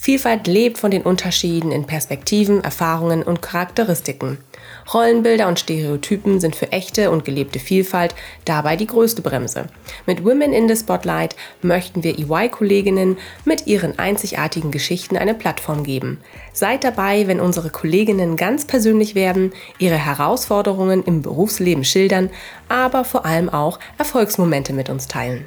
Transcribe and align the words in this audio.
Vielfalt 0.00 0.46
lebt 0.46 0.78
von 0.78 0.92
den 0.92 1.02
Unterschieden 1.02 1.72
in 1.72 1.84
Perspektiven, 1.84 2.62
Erfahrungen 2.62 3.24
und 3.24 3.42
Charakteristiken. 3.42 4.38
Rollenbilder 4.94 5.48
und 5.48 5.58
Stereotypen 5.58 6.38
sind 6.40 6.54
für 6.54 6.70
echte 6.70 7.10
und 7.10 7.24
gelebte 7.24 7.58
Vielfalt 7.58 8.14
dabei 8.44 8.76
die 8.76 8.86
größte 8.86 9.22
Bremse. 9.22 9.66
Mit 10.06 10.24
Women 10.24 10.52
in 10.52 10.68
the 10.68 10.76
Spotlight 10.76 11.34
möchten 11.62 12.04
wir 12.04 12.16
EY-Kolleginnen 12.16 13.18
mit 13.44 13.66
ihren 13.66 13.98
einzigartigen 13.98 14.70
Geschichten 14.70 15.16
eine 15.16 15.34
Plattform 15.34 15.82
geben. 15.82 16.20
Seid 16.52 16.84
dabei, 16.84 17.26
wenn 17.26 17.40
unsere 17.40 17.68
Kolleginnen 17.68 18.36
ganz 18.36 18.66
persönlich 18.66 19.16
werden, 19.16 19.52
ihre 19.78 19.96
Herausforderungen 19.96 21.02
im 21.02 21.22
Berufsleben 21.22 21.84
schildern, 21.84 22.30
aber 22.68 23.04
vor 23.04 23.26
allem 23.26 23.48
auch 23.48 23.80
Erfolgsmomente 23.98 24.72
mit 24.72 24.90
uns 24.90 25.08
teilen. 25.08 25.44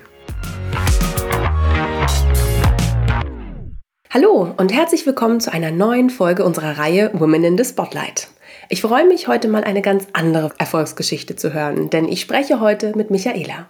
Hallo 4.13 4.54
und 4.57 4.73
herzlich 4.73 5.05
willkommen 5.05 5.40
zu 5.40 5.54
einer 5.54 5.71
neuen 5.71 6.09
Folge 6.09 6.43
unserer 6.43 6.77
Reihe 6.77 7.12
Women 7.13 7.45
in 7.45 7.57
the 7.57 7.63
Spotlight. 7.63 8.27
Ich 8.67 8.81
freue 8.81 9.07
mich, 9.07 9.29
heute 9.29 9.48
mal 9.48 9.63
eine 9.63 9.81
ganz 9.81 10.05
andere 10.12 10.51
Erfolgsgeschichte 10.57 11.37
zu 11.37 11.54
hören, 11.54 11.90
denn 11.90 12.09
ich 12.09 12.20
spreche 12.20 12.59
heute 12.59 12.91
mit 12.98 13.09
Michaela. 13.09 13.70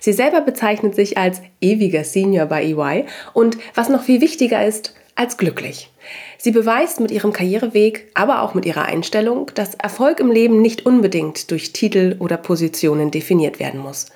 Sie 0.00 0.14
selber 0.14 0.40
bezeichnet 0.40 0.94
sich 0.94 1.18
als 1.18 1.42
ewiger 1.60 2.02
Senior 2.02 2.46
bei 2.46 2.64
EY 2.64 3.04
und 3.34 3.58
was 3.74 3.90
noch 3.90 4.02
viel 4.02 4.22
wichtiger 4.22 4.64
ist, 4.66 4.94
als 5.16 5.36
glücklich. 5.36 5.92
Sie 6.38 6.50
beweist 6.50 7.00
mit 7.00 7.10
ihrem 7.10 7.34
Karriereweg, 7.34 8.10
aber 8.14 8.40
auch 8.40 8.54
mit 8.54 8.64
ihrer 8.64 8.86
Einstellung, 8.86 9.50
dass 9.54 9.74
Erfolg 9.74 10.18
im 10.18 10.30
Leben 10.30 10.62
nicht 10.62 10.86
unbedingt 10.86 11.50
durch 11.50 11.74
Titel 11.74 12.16
oder 12.20 12.38
Positionen 12.38 13.10
definiert 13.10 13.60
werden 13.60 13.80
muss. 13.80 14.06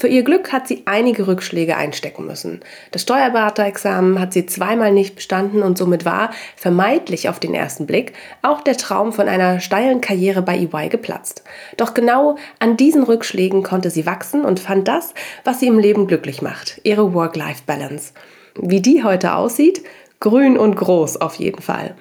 Für 0.00 0.06
ihr 0.06 0.22
Glück 0.22 0.52
hat 0.52 0.68
sie 0.68 0.82
einige 0.84 1.26
Rückschläge 1.26 1.76
einstecken 1.76 2.24
müssen. 2.24 2.60
Das 2.92 3.02
Steuerberaterexamen 3.02 4.20
hat 4.20 4.32
sie 4.32 4.46
zweimal 4.46 4.92
nicht 4.92 5.16
bestanden 5.16 5.60
und 5.60 5.76
somit 5.76 6.04
war, 6.04 6.30
vermeidlich 6.54 7.28
auf 7.28 7.40
den 7.40 7.52
ersten 7.52 7.84
Blick, 7.84 8.12
auch 8.40 8.60
der 8.60 8.76
Traum 8.76 9.12
von 9.12 9.26
einer 9.26 9.58
steilen 9.58 10.00
Karriere 10.00 10.40
bei 10.40 10.56
EY 10.56 10.88
geplatzt. 10.88 11.42
Doch 11.76 11.94
genau 11.94 12.36
an 12.60 12.76
diesen 12.76 13.02
Rückschlägen 13.02 13.64
konnte 13.64 13.90
sie 13.90 14.06
wachsen 14.06 14.44
und 14.44 14.60
fand 14.60 14.86
das, 14.86 15.14
was 15.42 15.58
sie 15.58 15.66
im 15.66 15.80
Leben 15.80 16.06
glücklich 16.06 16.42
macht, 16.42 16.80
ihre 16.84 17.12
Work-Life-Balance. 17.12 18.12
Wie 18.54 18.80
die 18.80 19.02
heute 19.02 19.34
aussieht? 19.34 19.82
Grün 20.20 20.56
und 20.56 20.76
groß 20.76 21.16
auf 21.16 21.34
jeden 21.34 21.60
Fall. 21.60 21.96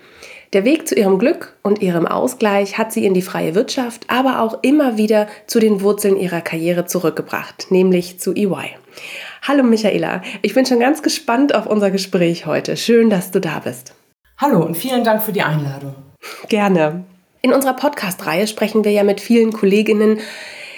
Der 0.57 0.65
Weg 0.65 0.87
zu 0.87 0.95
ihrem 0.95 1.19
Glück 1.19 1.55
und 1.61 1.83
ihrem 1.83 2.07
Ausgleich 2.07 2.79
hat 2.79 2.91
sie 2.91 3.05
in 3.05 3.13
die 3.13 3.21
freie 3.21 3.53
Wirtschaft, 3.53 4.07
aber 4.07 4.41
auch 4.41 4.63
immer 4.63 4.97
wieder 4.97 5.27
zu 5.45 5.59
den 5.59 5.81
Wurzeln 5.81 6.17
ihrer 6.17 6.41
Karriere 6.41 6.85
zurückgebracht, 6.85 7.67
nämlich 7.69 8.19
zu 8.19 8.33
EY. 8.33 8.71
Hallo 9.43 9.61
Michaela, 9.61 10.23
ich 10.41 10.55
bin 10.55 10.65
schon 10.65 10.79
ganz 10.79 11.03
gespannt 11.03 11.53
auf 11.53 11.67
unser 11.67 11.91
Gespräch 11.91 12.47
heute. 12.47 12.75
Schön, 12.75 13.11
dass 13.11 13.29
du 13.29 13.39
da 13.39 13.59
bist. 13.59 13.93
Hallo 14.39 14.65
und 14.65 14.75
vielen 14.75 15.03
Dank 15.03 15.21
für 15.21 15.31
die 15.31 15.43
Einladung. 15.43 15.93
Gerne. 16.49 17.03
In 17.43 17.53
unserer 17.53 17.75
Podcast-Reihe 17.75 18.47
sprechen 18.47 18.83
wir 18.83 18.91
ja 18.91 19.03
mit 19.03 19.21
vielen 19.21 19.53
Kolleginnen, 19.53 20.21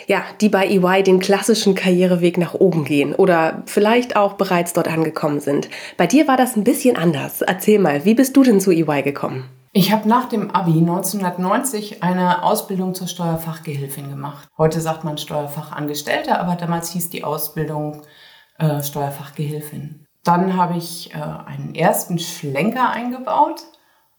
ja, 0.08 0.24
die 0.42 0.50
bei 0.50 0.68
EY 0.68 1.04
den 1.04 1.22
klassischen 1.22 1.74
Karriereweg 1.74 2.38
nach 2.38 2.54
oben 2.54 2.84
gehen 2.84 3.16
oder 3.16 3.64
vielleicht 3.66 4.18
auch 4.18 4.34
bereits 4.34 4.74
dort 4.74 4.90
angekommen 4.90 5.40
sind. 5.40 5.70
Bei 5.96 6.06
dir 6.06 6.28
war 6.28 6.36
das 6.36 6.58
ein 6.58 6.66
bisschen 6.66 6.98
anders. 6.98 7.44
Erzähl 7.44 7.80
mal, 7.80 8.04
wie 8.04 8.16
bist 8.16 8.36
du 8.36 8.44
denn 8.44 8.60
zu 8.60 8.72
EY 8.72 9.04
gekommen? 9.04 9.46
Ich 9.72 9.92
habe 9.92 10.10
nach 10.10 10.28
dem 10.28 10.50
Abi 10.50 10.80
1990 10.80 12.02
eine 12.02 12.44
Ausbildung 12.44 12.96
zur 12.96 13.08
Steuerfachgehilfin 13.08 14.10
gemacht. 14.10 14.48
Heute 14.58 14.82
sagt 14.82 15.04
man 15.04 15.20
Steuerfachangestellte, 15.20 16.40
aber 16.40 16.56
damals 16.56 16.90
hieß 16.90 17.12
die 17.12 17.24
Ausbildung 17.24 18.02
äh, 18.58 18.82
Steuerfachgehilfin. 18.82 20.08
Dann 20.24 20.58
habe 20.58 20.78
ich 20.78 21.14
äh, 21.14 21.18
einen 21.18 21.76
ersten 21.76 22.18
Schlenker 22.18 22.90
eingebaut 22.90 23.62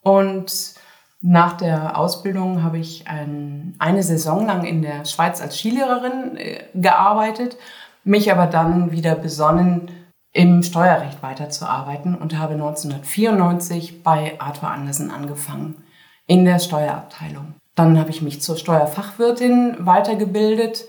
und 0.02 0.74
nach 1.20 1.54
der 1.56 1.98
Ausbildung 1.98 2.62
habe 2.62 2.78
ich 2.78 3.08
ein, 3.08 3.74
eine 3.80 4.04
Saison 4.04 4.46
lang 4.46 4.64
in 4.64 4.82
der 4.82 5.04
Schweiz 5.04 5.40
als 5.42 5.58
Skilehrerin 5.58 6.36
äh, 6.36 6.64
gearbeitet, 6.74 7.56
mich 8.04 8.30
aber 8.30 8.46
dann 8.46 8.92
wieder 8.92 9.16
besonnen, 9.16 9.90
im 10.32 10.62
Steuerrecht 10.62 11.22
weiterzuarbeiten 11.22 12.14
und 12.14 12.38
habe 12.38 12.54
1994 12.54 14.02
bei 14.02 14.34
Arthur 14.38 14.70
Andersen 14.70 15.10
angefangen, 15.10 15.82
in 16.26 16.44
der 16.44 16.60
Steuerabteilung. 16.60 17.54
Dann 17.74 17.98
habe 17.98 18.10
ich 18.10 18.22
mich 18.22 18.40
zur 18.40 18.56
Steuerfachwirtin 18.56 19.76
weitergebildet 19.80 20.84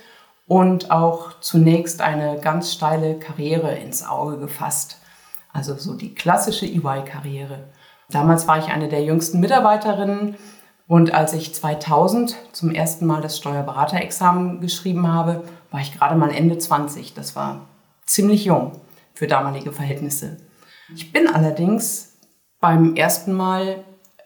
und 0.48 0.92
auch 0.92 1.40
zunächst 1.40 2.02
eine 2.02 2.40
ganz 2.40 2.74
steile 2.74 3.18
Karriere 3.18 3.76
ins 3.76 4.06
Auge 4.06 4.38
gefasst. 4.38 4.98
Also 5.54 5.76
so 5.76 5.96
die 5.96 6.14
klassische 6.14 6.66
EY-Karriere. 6.66 7.64
Damals 8.10 8.48
war 8.48 8.60
ich 8.60 8.66
eine 8.66 8.90
der 8.90 9.04
jüngsten 9.04 9.40
Mitarbeiterinnen 9.40 10.36
und 10.88 11.14
als 11.14 11.34
ich 11.34 11.56
2000 11.56 12.36
zum 12.52 12.72
ersten 12.72 13.06
Mal 13.06 13.22
das 13.22 13.38
Steuerberaterexamen 13.38 14.60
geschrieben 14.60 15.08
habe, 15.08 15.44
war 15.72 15.80
ich 15.80 15.98
gerade 15.98 16.16
mal 16.16 16.32
Ende 16.32 16.58
20. 16.58 17.14
Das 17.14 17.36
war 17.36 17.62
ziemlich 18.06 18.46
jung 18.46 18.74
für 19.22 19.28
damalige 19.28 19.72
Verhältnisse. 19.72 20.38
Ich 20.96 21.14
bin 21.14 21.28
allerdings 21.28 22.18
beim 22.60 22.96
ersten 22.96 23.34
Mal 23.34 23.84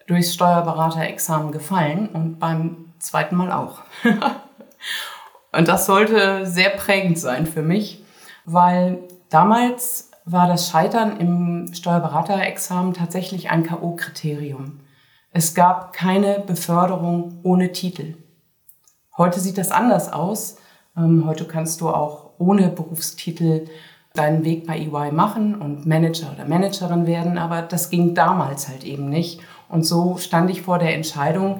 durchs 0.07 0.33
Steuerberaterexamen 0.33 1.51
gefallen 1.51 2.07
und 2.07 2.39
beim 2.39 2.94
zweiten 3.00 3.35
Mal 3.35 3.51
auch. 3.51 3.81
und 5.51 5.67
das 5.67 5.85
sollte 5.85 6.45
sehr 6.45 6.69
prägend 6.69 7.19
sein 7.19 7.45
für 7.45 7.61
mich, 7.61 8.06
weil 8.45 9.00
damals 9.29 10.11
war 10.23 10.47
das 10.47 10.69
Scheitern 10.69 11.19
im 11.19 11.73
Steuerberaterexamen 11.73 12.94
tatsächlich 12.94 13.50
ein 13.50 13.67
KO-Kriterium. 13.67 14.79
Es 15.31 15.56
gab 15.56 15.91
keine 15.91 16.39
Beförderung 16.39 17.41
ohne 17.44 17.73
Titel. 17.73 18.16
Heute 19.17 19.41
sieht 19.41 19.57
das 19.57 19.72
anders 19.72 20.13
aus. 20.13 20.56
Ähm, 20.95 21.25
heute 21.25 21.44
kannst 21.44 21.81
du 21.81 21.89
auch 21.89 22.31
ohne 22.38 22.69
Berufstitel 22.69 23.67
deinen 24.15 24.43
Weg 24.43 24.65
bei 24.65 24.79
EY 24.79 25.11
machen 25.11 25.55
und 25.55 25.85
Manager 25.85 26.31
oder 26.33 26.45
Managerin 26.45 27.05
werden, 27.05 27.37
aber 27.37 27.61
das 27.61 27.89
ging 27.89 28.13
damals 28.13 28.67
halt 28.67 28.83
eben 28.83 29.09
nicht. 29.09 29.41
Und 29.69 29.83
so 29.85 30.17
stand 30.17 30.49
ich 30.49 30.61
vor 30.61 30.79
der 30.79 30.95
Entscheidung, 30.95 31.59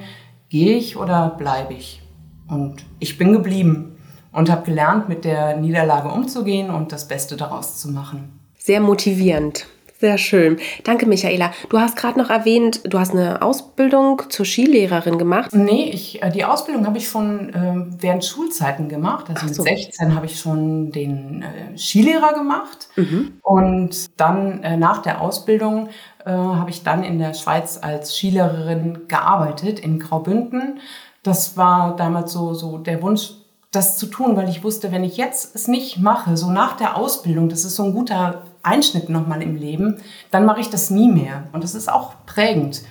gehe 0.50 0.78
ich 0.78 0.98
oder 0.98 1.30
bleibe 1.38 1.74
ich? 1.74 2.02
Und 2.48 2.86
ich 3.00 3.18
bin 3.18 3.34
geblieben 3.34 3.98
und 4.32 4.50
habe 4.50 4.66
gelernt, 4.66 5.10
mit 5.10 5.26
der 5.26 5.58
Niederlage 5.58 6.10
umzugehen 6.10 6.70
und 6.70 6.92
das 6.92 7.08
Beste 7.08 7.38
daraus 7.38 7.80
zu 7.80 7.90
machen. 7.90 8.40
Sehr 8.58 8.82
motivierend. 8.82 9.68
Sehr 10.06 10.20
schön. 10.20 10.60
Danke, 10.84 11.08
Michaela. 11.08 11.52
Du 11.70 11.80
hast 11.80 11.96
gerade 11.96 12.20
noch 12.20 12.30
erwähnt, 12.30 12.82
du 12.84 13.00
hast 13.00 13.14
eine 13.14 13.42
Ausbildung 13.42 14.22
zur 14.30 14.46
Skilehrerin 14.46 15.18
gemacht. 15.18 15.52
Nee, 15.52 15.90
ich, 15.92 16.22
äh, 16.22 16.30
die 16.30 16.46
Ausbildung 16.46 16.86
habe 16.86 17.00
ich 17.00 17.08
schon 17.08 17.50
äh, 17.50 18.02
während 18.04 18.24
Schulzeiten 18.24 18.88
gemacht. 18.88 19.26
Also 19.30 19.52
so. 19.52 19.64
mit 19.64 19.80
16 19.80 20.14
habe 20.14 20.28
ich 20.28 20.40
schon 20.40 20.92
den 20.92 21.42
äh, 21.42 21.76
Skilehrer 21.76 22.36
gemacht. 22.36 22.88
Mhm. 22.98 23.40
Und 23.42 24.12
dann 24.16 24.62
äh, 24.62 24.78
nach 24.78 25.02
der 25.02 25.22
Ausbildung 25.22 25.90
äh, 26.24 26.30
habe 26.30 26.70
ich 26.70 26.84
dann 26.84 27.04
in 27.04 27.18
der 27.18 27.34
Schweiz 27.34 27.80
als 27.82 28.16
Skilehrerin 28.16 29.08
gearbeitet 29.08 29.80
in 29.80 29.98
Graubünden. 29.98 30.82
Das 31.24 31.58
war 31.58 31.96
damals 31.96 32.32
so, 32.32 32.54
so 32.54 32.78
der 32.78 33.02
Wunsch, 33.02 33.32
das 33.76 33.98
zu 33.98 34.08
tun, 34.08 34.36
weil 34.36 34.50
ich 34.50 34.64
wusste, 34.64 34.92
wenn 34.92 35.04
ich 35.04 35.18
jetzt 35.18 35.56
es 35.56 35.68
nicht 35.68 36.00
mache, 36.00 36.38
so 36.38 36.50
nach 36.50 36.78
der 36.78 36.96
Ausbildung, 36.98 37.50
das 37.50 37.66
ist 37.66 37.76
so 37.76 37.84
ein 37.84 37.94
guter 37.94 38.44
Einschnitt 38.64 39.10
nochmal 39.10 39.42
im 39.42 39.56
Leben, 39.56 39.98
dann 40.32 40.46
mache 40.46 40.62
ich 40.62 40.70
das 40.70 40.90
nie 40.90 41.10
mehr. 41.10 41.44
Und 41.54 41.64
das 41.64 41.76
ist 41.76 41.92
auch 41.92 42.14
prägend 42.26 42.82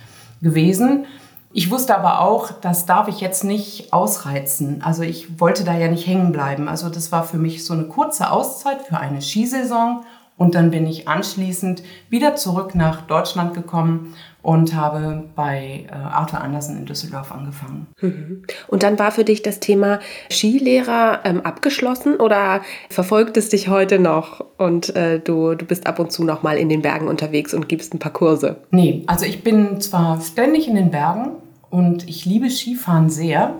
gewesen. 0.41 1.05
Ich 1.51 1.71
wusste 1.71 1.97
aber 1.97 2.21
auch, 2.21 2.51
das 2.51 2.85
darf 2.85 3.07
ich 3.07 3.21
jetzt 3.21 3.43
nicht 3.43 3.93
ausreizen. 3.93 4.81
Also 4.83 5.03
ich 5.03 5.39
wollte 5.39 5.63
da 5.63 5.77
ja 5.77 5.87
nicht 5.87 6.05
hängen 6.05 6.31
bleiben. 6.31 6.67
Also 6.67 6.89
das 6.89 7.11
war 7.11 7.23
für 7.23 7.37
mich 7.37 7.65
so 7.65 7.73
eine 7.73 7.85
kurze 7.85 8.29
Auszeit 8.29 8.81
für 8.81 8.97
eine 8.97 9.21
Skisaison 9.21 10.03
und 10.37 10.55
dann 10.55 10.69
bin 10.69 10.85
ich 10.85 11.07
anschließend 11.07 11.81
wieder 12.09 12.35
zurück 12.35 12.75
nach 12.75 13.01
Deutschland 13.01 13.53
gekommen 13.53 14.15
und 14.45 14.75
habe 14.75 15.23
bei 15.35 15.85
äh, 15.89 15.91
Arthur 15.91 16.39
Andersen 16.39 16.77
in 16.77 16.85
Düsseldorf 16.85 17.31
angefangen. 17.31 17.87
Mhm. 17.99 18.43
Und 18.67 18.83
dann 18.83 18.99
war 18.99 19.09
für 19.09 19.23
dich 19.23 19.41
das 19.41 19.59
Thema 19.59 19.99
Skilehrer 20.29 21.21
ähm, 21.23 21.41
abgeschlossen 21.41 22.17
oder 22.17 22.61
verfolgt 22.91 23.37
es 23.37 23.49
dich 23.49 23.69
heute 23.69 23.97
noch 23.97 24.45
und 24.59 24.95
äh, 24.95 25.19
du, 25.19 25.55
du 25.55 25.65
bist 25.65 25.87
ab 25.87 25.97
und 25.97 26.11
zu 26.11 26.23
noch 26.23 26.43
mal 26.43 26.57
in 26.57 26.69
den 26.69 26.83
Bergen 26.83 27.07
unterwegs 27.07 27.55
und 27.55 27.67
gibst 27.67 27.95
ein 27.95 27.99
paar 27.99 28.13
Kurse? 28.13 28.57
Nee, 28.69 29.03
also 29.07 29.25
ich 29.25 29.43
bin 29.43 29.81
zwar 29.81 30.21
ständig 30.21 30.67
in 30.67 30.75
den 30.75 30.91
Bergen 30.91 31.31
und 31.71 32.07
ich 32.07 32.25
liebe 32.25 32.51
Skifahren 32.51 33.09
sehr, 33.09 33.55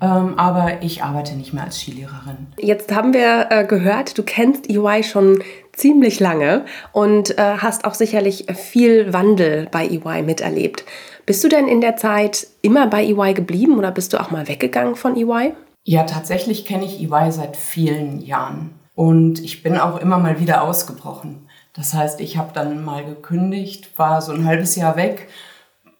aber 0.00 0.82
ich 0.82 1.02
arbeite 1.02 1.36
nicht 1.36 1.52
mehr 1.52 1.64
als 1.64 1.78
Skilehrerin. 1.78 2.48
Jetzt 2.58 2.92
haben 2.94 3.12
wir 3.12 3.48
äh, 3.50 3.64
gehört, 3.64 4.16
du 4.16 4.22
kennst 4.22 4.68
EY 4.70 5.02
schon 5.02 5.42
ziemlich 5.72 6.20
lange 6.20 6.64
und 6.92 7.38
äh, 7.38 7.56
hast 7.58 7.84
auch 7.84 7.94
sicherlich 7.94 8.46
viel 8.54 9.12
Wandel 9.12 9.68
bei 9.70 9.86
EY 9.86 10.22
miterlebt. 10.22 10.84
Bist 11.26 11.44
du 11.44 11.48
denn 11.48 11.68
in 11.68 11.80
der 11.80 11.96
Zeit 11.96 12.46
immer 12.62 12.86
bei 12.86 13.04
EY 13.04 13.34
geblieben 13.34 13.78
oder 13.78 13.90
bist 13.90 14.12
du 14.12 14.20
auch 14.20 14.30
mal 14.30 14.48
weggegangen 14.48 14.96
von 14.96 15.16
EY? 15.16 15.52
Ja, 15.84 16.04
tatsächlich 16.04 16.64
kenne 16.64 16.84
ich 16.84 17.00
EY 17.00 17.30
seit 17.30 17.56
vielen 17.56 18.20
Jahren 18.20 18.70
und 18.94 19.38
ich 19.42 19.62
bin 19.62 19.78
auch 19.78 20.00
immer 20.00 20.18
mal 20.18 20.40
wieder 20.40 20.62
ausgebrochen. 20.62 21.46
Das 21.74 21.94
heißt, 21.94 22.20
ich 22.20 22.36
habe 22.36 22.50
dann 22.52 22.84
mal 22.84 23.04
gekündigt, 23.04 23.98
war 23.98 24.20
so 24.22 24.32
ein 24.32 24.44
halbes 24.44 24.76
Jahr 24.76 24.96
weg, 24.96 25.28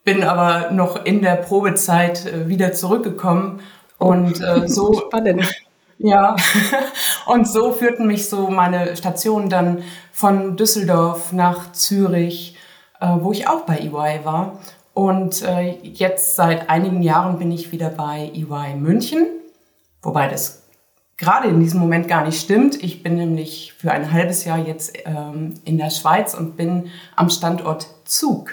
bin 0.05 0.25
aber 0.25 0.71
noch 0.71 1.05
in 1.05 1.23
der 1.23 1.37
Probezeit 1.37 2.27
äh, 2.27 2.49
wieder 2.49 2.73
zurückgekommen 2.73 3.61
und 4.01 4.41
äh, 4.41 4.67
so 4.67 4.93
spannend. 4.95 5.49
Ja, 5.99 6.35
und 7.27 7.47
so 7.47 7.73
führten 7.73 8.07
mich 8.07 8.29
so 8.29 8.49
meine 8.49 8.97
Stationen 8.97 9.49
dann 9.49 9.83
von 10.11 10.57
Düsseldorf 10.57 11.33
nach 11.33 11.73
Zürich, 11.73 12.57
äh, 13.01 13.07
wo 13.21 13.33
ich 13.33 13.47
auch 13.47 13.61
bei 13.61 13.79
EY 13.79 14.25
war. 14.25 14.59
Und 14.95 15.43
äh, 15.43 15.79
jetzt 15.83 16.37
seit 16.37 16.69
einigen 16.69 17.03
Jahren 17.03 17.39
bin 17.39 17.53
ich 17.53 17.71
wieder 17.71 17.91
bei 17.91 18.33
EY 18.35 18.77
München, 18.77 19.27
wobei 20.03 20.27
das 20.27 20.63
gerade 21.19 21.49
in 21.49 21.61
diesem 21.61 21.81
Moment 21.81 22.09
gar 22.09 22.25
nicht 22.25 22.41
stimmt. 22.41 22.83
Ich 22.83 23.03
bin 23.03 23.17
nämlich 23.17 23.75
für 23.75 23.93
ein 23.93 24.11
halbes 24.11 24.45
Jahr 24.45 24.59
jetzt 24.59 24.97
ähm, 25.05 25.55
in 25.65 25.77
der 25.77 25.91
Schweiz 25.91 26.35
und 26.35 26.57
bin 26.57 26.91
am 27.15 27.29
Standort 27.29 27.87
Zug 28.05 28.53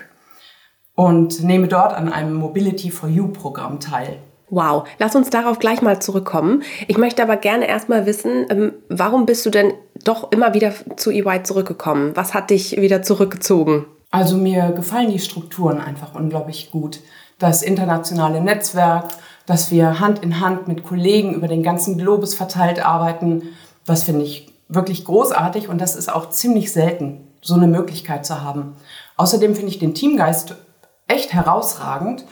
und 0.95 1.43
nehme 1.43 1.69
dort 1.69 1.93
an 1.93 2.11
einem 2.11 2.33
Mobility 2.33 2.91
for 2.91 3.07
You 3.07 3.29
Programm 3.29 3.79
teil. 3.79 4.19
Wow, 4.49 4.88
lass 4.97 5.15
uns 5.15 5.29
darauf 5.29 5.59
gleich 5.59 5.81
mal 5.81 6.01
zurückkommen. 6.01 6.63
Ich 6.88 6.97
möchte 6.97 7.21
aber 7.21 7.35
gerne 7.35 7.67
erstmal 7.67 8.05
wissen, 8.05 8.45
ähm, 8.49 8.73
warum 8.88 9.25
bist 9.25 9.45
du 9.45 9.49
denn 9.49 9.73
doch 10.03 10.31
immer 10.31 10.53
wieder 10.53 10.73
zu 10.95 11.11
EY 11.11 11.44
zurückgekommen? 11.44 12.15
Was 12.15 12.33
hat 12.33 12.49
dich 12.49 12.79
wieder 12.79 13.01
zurückgezogen? 13.03 13.85
Also 14.09 14.38
mir 14.38 14.71
gefallen 14.71 15.11
die 15.11 15.19
Strukturen 15.19 15.81
einfach 15.81 16.15
unglaublich 16.15 16.71
gut. 16.71 17.01
Das 17.39 17.61
internationale 17.61 18.39
Netzwerk, 18.39 19.09
dass 19.45 19.69
wir 19.69 19.99
Hand 19.99 20.23
in 20.23 20.39
Hand 20.39 20.67
mit 20.69 20.83
Kollegen 20.83 21.33
über 21.33 21.50
den 21.50 21.61
ganzen 21.61 21.97
Globus 21.97 22.33
verteilt 22.33 22.85
arbeiten, 22.85 23.43
das 23.85 24.03
finde 24.03 24.23
ich 24.23 24.53
wirklich 24.69 25.03
großartig 25.03 25.67
und 25.67 25.79
das 25.81 25.95
ist 25.95 26.11
auch 26.11 26.29
ziemlich 26.29 26.71
selten, 26.71 27.27
so 27.41 27.55
eine 27.55 27.67
Möglichkeit 27.67 28.25
zu 28.25 28.41
haben. 28.41 28.75
Außerdem 29.17 29.55
finde 29.55 29.71
ich 29.71 29.79
den 29.79 29.93
Teamgeist 29.93 30.55
echt 31.07 31.33
herausragend 31.33 32.25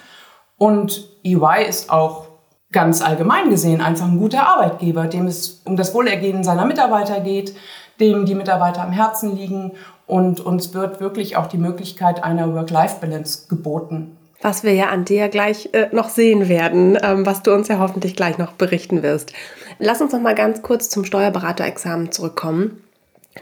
und 0.57 1.09
EY 1.25 1.67
ist 1.67 1.89
auch 1.89 2.27
ganz 2.71 3.01
allgemein 3.01 3.49
gesehen 3.49 3.81
einfach 3.81 4.05
ein 4.05 4.19
guter 4.19 4.47
Arbeitgeber, 4.47 5.05
dem 5.05 5.27
es 5.27 5.61
um 5.65 5.75
das 5.75 5.93
Wohlergehen 5.93 6.43
seiner 6.43 6.65
Mitarbeiter 6.65 7.19
geht, 7.21 7.55
dem 7.99 8.25
die 8.25 8.35
Mitarbeiter 8.35 8.81
am 8.81 8.91
Herzen 8.91 9.35
liegen 9.35 9.71
und 10.07 10.39
uns 10.39 10.73
wird 10.73 10.99
wirklich 10.99 11.37
auch 11.37 11.47
die 11.47 11.57
Möglichkeit 11.57 12.23
einer 12.23 12.53
Work-Life-Balance 12.53 13.47
geboten. 13.47 14.17
Was 14.41 14.63
wir 14.63 14.73
ja 14.73 14.89
an 14.89 15.05
dir 15.05 15.29
gleich 15.29 15.69
äh, 15.73 15.87
noch 15.91 16.09
sehen 16.09 16.49
werden, 16.49 16.97
ähm, 17.01 17.25
was 17.25 17.41
du 17.41 17.53
uns 17.53 17.67
ja 17.67 17.79
hoffentlich 17.79 18.15
gleich 18.15 18.37
noch 18.37 18.51
berichten 18.51 19.01
wirst. 19.01 19.33
Lass 19.79 20.01
uns 20.01 20.11
noch 20.11 20.21
mal 20.21 20.35
ganz 20.35 20.61
kurz 20.61 20.89
zum 20.89 21.05
Steuerberaterexamen 21.05 22.11
zurückkommen. 22.11 22.83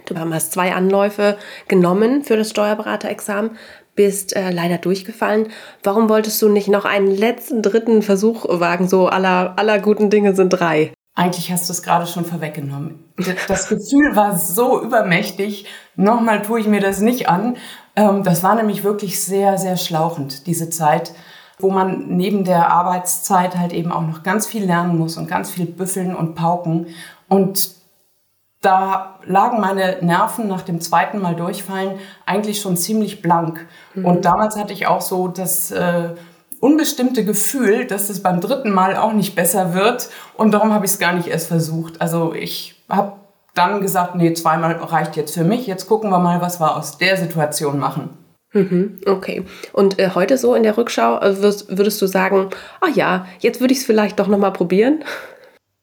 Du 0.06 0.18
hast 0.18 0.54
zwei 0.54 0.74
Anläufe 0.74 1.38
genommen 1.68 2.24
für 2.24 2.38
das 2.38 2.50
Steuerberaterexamen 2.50 3.58
bist 3.96 4.36
äh, 4.36 4.52
leider 4.52 4.78
durchgefallen. 4.78 5.48
Warum 5.84 6.10
wolltest 6.10 6.42
du 6.42 6.50
nicht 6.50 6.68
noch 6.68 6.86
einen 6.86 7.08
letzten 7.08 7.62
dritten 7.62 8.02
Versuch 8.02 8.46
wagen? 8.48 8.88
So 8.88 9.08
aller, 9.08 9.54
aller 9.58 9.80
guten 9.80 10.10
Dinge 10.10 10.36
sind 10.36 10.50
drei. 10.50 10.94
Eigentlich 11.16 11.52
hast 11.52 11.70
du 11.70 11.74
es 11.74 11.84
gerade 11.84 12.08
schon 12.08 12.26
vorweggenommen. 12.26 13.04
Das 13.48 13.70
Gefühl 13.70 14.16
war 14.16 14.38
so 14.38 14.82
übermächtig. 14.82 15.68
Nochmal 15.96 16.42
tue 16.42 16.60
ich 16.60 16.68
mir 16.68 16.80
das 16.80 17.02
nicht 17.02 17.30
an. 17.30 17.58
Ähm, 17.96 18.24
das 18.24 18.42
war 18.42 18.56
nämlich 18.56 18.84
wirklich 18.84 19.22
sehr, 19.22 19.60
sehr 19.60 19.78
schlauchend, 19.78 20.48
diese 20.48 20.72
Zeit, 20.72 21.14
wo 21.60 21.70
man 21.70 22.08
neben 22.18 22.44
der 22.44 22.72
Arbeitszeit 22.72 23.56
halt 23.58 23.74
eben 23.74 23.92
auch 23.92 24.02
noch 24.02 24.24
ganz 24.24 24.48
viel 24.48 24.66
lernen 24.66 24.98
muss 24.98 25.18
und 25.18 25.28
ganz 25.28 25.52
viel 25.52 25.68
büffeln 25.68 26.16
und 26.16 26.34
pauken. 26.34 26.88
Und 27.30 27.83
da 28.64 29.20
lagen 29.26 29.60
meine 29.60 29.98
Nerven 30.02 30.48
nach 30.48 30.62
dem 30.62 30.82
zweiten 30.82 31.20
Mal 31.20 31.36
durchfallen 31.36 32.00
eigentlich 32.26 32.62
schon 32.62 32.78
ziemlich 32.78 33.22
blank. 33.22 33.68
Mhm. 33.94 34.06
Und 34.06 34.26
damals 34.26 34.56
hatte 34.56 34.74
ich 34.74 34.88
auch 34.88 35.02
so 35.02 35.28
das 35.28 35.70
äh, 35.72 36.10
unbestimmte 36.62 37.26
Gefühl, 37.26 37.86
dass 37.86 38.10
es 38.10 38.24
beim 38.24 38.40
dritten 38.40 38.72
Mal 38.72 38.96
auch 38.96 39.12
nicht 39.12 39.36
besser 39.36 39.74
wird. 39.74 40.10
Und 40.36 40.54
darum 40.54 40.74
habe 40.74 40.86
ich 40.86 40.92
es 40.92 41.00
gar 41.00 41.14
nicht 41.14 41.28
erst 41.28 41.50
versucht. 41.50 42.02
Also 42.02 42.34
ich 42.34 42.82
habe 42.90 43.14
dann 43.54 43.82
gesagt, 43.82 44.16
nee, 44.16 44.34
zweimal 44.34 44.72
reicht 44.76 45.18
jetzt 45.18 45.34
für 45.34 45.44
mich. 45.44 45.68
Jetzt 45.68 45.88
gucken 45.88 46.10
wir 46.10 46.20
mal, 46.20 46.40
was 46.40 46.62
wir 46.62 46.78
aus 46.78 46.98
der 46.98 47.18
Situation 47.18 47.80
machen. 47.80 48.12
Mhm, 48.54 49.02
okay. 49.08 49.44
Und 49.74 50.00
äh, 50.00 50.12
heute 50.16 50.38
so 50.38 50.56
in 50.56 50.64
der 50.64 50.78
Rückschau 50.78 51.20
äh, 51.20 51.38
würdest, 51.38 51.78
würdest 51.78 52.02
du 52.02 52.08
sagen, 52.08 52.50
ah 52.80 52.90
ja, 52.94 53.26
jetzt 53.40 53.60
würde 53.60 53.74
ich 53.74 53.80
es 53.80 53.86
vielleicht 53.86 54.20
doch 54.20 54.28
nochmal 54.28 54.54
probieren? 54.54 55.04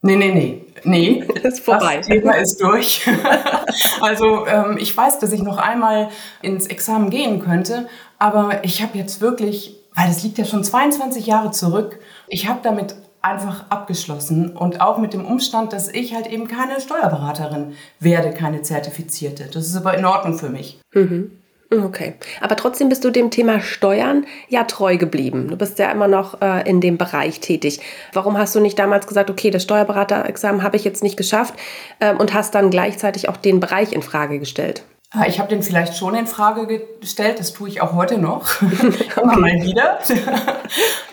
Nee, 0.02 0.16
nee, 0.16 0.32
nee. 0.32 0.64
Nee, 0.84 1.24
ist 1.42 1.60
vorbei. 1.60 1.98
Das 1.98 2.06
Thema 2.06 2.32
ist 2.32 2.60
durch. 2.60 3.08
also 4.00 4.46
ähm, 4.46 4.76
ich 4.78 4.96
weiß, 4.96 5.18
dass 5.18 5.32
ich 5.32 5.42
noch 5.42 5.58
einmal 5.58 6.08
ins 6.42 6.66
Examen 6.66 7.10
gehen 7.10 7.40
könnte, 7.40 7.88
aber 8.18 8.64
ich 8.64 8.82
habe 8.82 8.98
jetzt 8.98 9.20
wirklich, 9.20 9.76
weil 9.94 10.08
das 10.08 10.22
liegt 10.22 10.38
ja 10.38 10.44
schon 10.44 10.64
22 10.64 11.26
Jahre 11.26 11.50
zurück, 11.50 11.98
ich 12.28 12.48
habe 12.48 12.60
damit 12.62 12.94
einfach 13.22 13.68
abgeschlossen 13.68 14.56
und 14.56 14.80
auch 14.80 14.98
mit 14.98 15.12
dem 15.12 15.26
Umstand, 15.26 15.72
dass 15.72 15.88
ich 15.88 16.14
halt 16.14 16.26
eben 16.26 16.48
keine 16.48 16.80
Steuerberaterin 16.80 17.74
werde, 17.98 18.32
keine 18.32 18.62
zertifizierte. 18.62 19.44
Das 19.52 19.66
ist 19.66 19.76
aber 19.76 19.96
in 19.96 20.04
Ordnung 20.04 20.38
für 20.38 20.48
mich. 20.48 20.80
Mhm. 20.94 21.39
Okay. 21.72 22.14
Aber 22.40 22.56
trotzdem 22.56 22.88
bist 22.88 23.04
du 23.04 23.10
dem 23.10 23.30
Thema 23.30 23.60
Steuern 23.60 24.26
ja 24.48 24.64
treu 24.64 24.96
geblieben. 24.96 25.48
Du 25.48 25.56
bist 25.56 25.78
ja 25.78 25.90
immer 25.90 26.08
noch 26.08 26.40
äh, 26.42 26.68
in 26.68 26.80
dem 26.80 26.98
Bereich 26.98 27.38
tätig. 27.38 27.80
Warum 28.12 28.36
hast 28.36 28.56
du 28.56 28.60
nicht 28.60 28.78
damals 28.78 29.06
gesagt, 29.06 29.30
okay, 29.30 29.50
das 29.50 29.62
Steuerberaterexamen 29.62 30.64
habe 30.64 30.76
ich 30.76 30.84
jetzt 30.84 31.04
nicht 31.04 31.16
geschafft 31.16 31.54
ähm, 32.00 32.16
und 32.16 32.34
hast 32.34 32.56
dann 32.56 32.70
gleichzeitig 32.70 33.28
auch 33.28 33.36
den 33.36 33.60
Bereich 33.60 33.92
in 33.92 34.02
Frage 34.02 34.40
gestellt? 34.40 34.82
Ah, 35.12 35.26
ich 35.26 35.38
habe 35.38 35.48
den 35.48 35.62
vielleicht 35.62 35.96
schon 35.96 36.14
in 36.14 36.26
Frage 36.26 36.82
gestellt, 37.00 37.38
das 37.38 37.52
tue 37.52 37.68
ich 37.68 37.80
auch 37.80 37.94
heute 37.94 38.18
noch, 38.18 38.62
immer 39.22 39.38
mal 39.38 39.62
wieder. 39.62 40.00
Äh, 40.08 40.16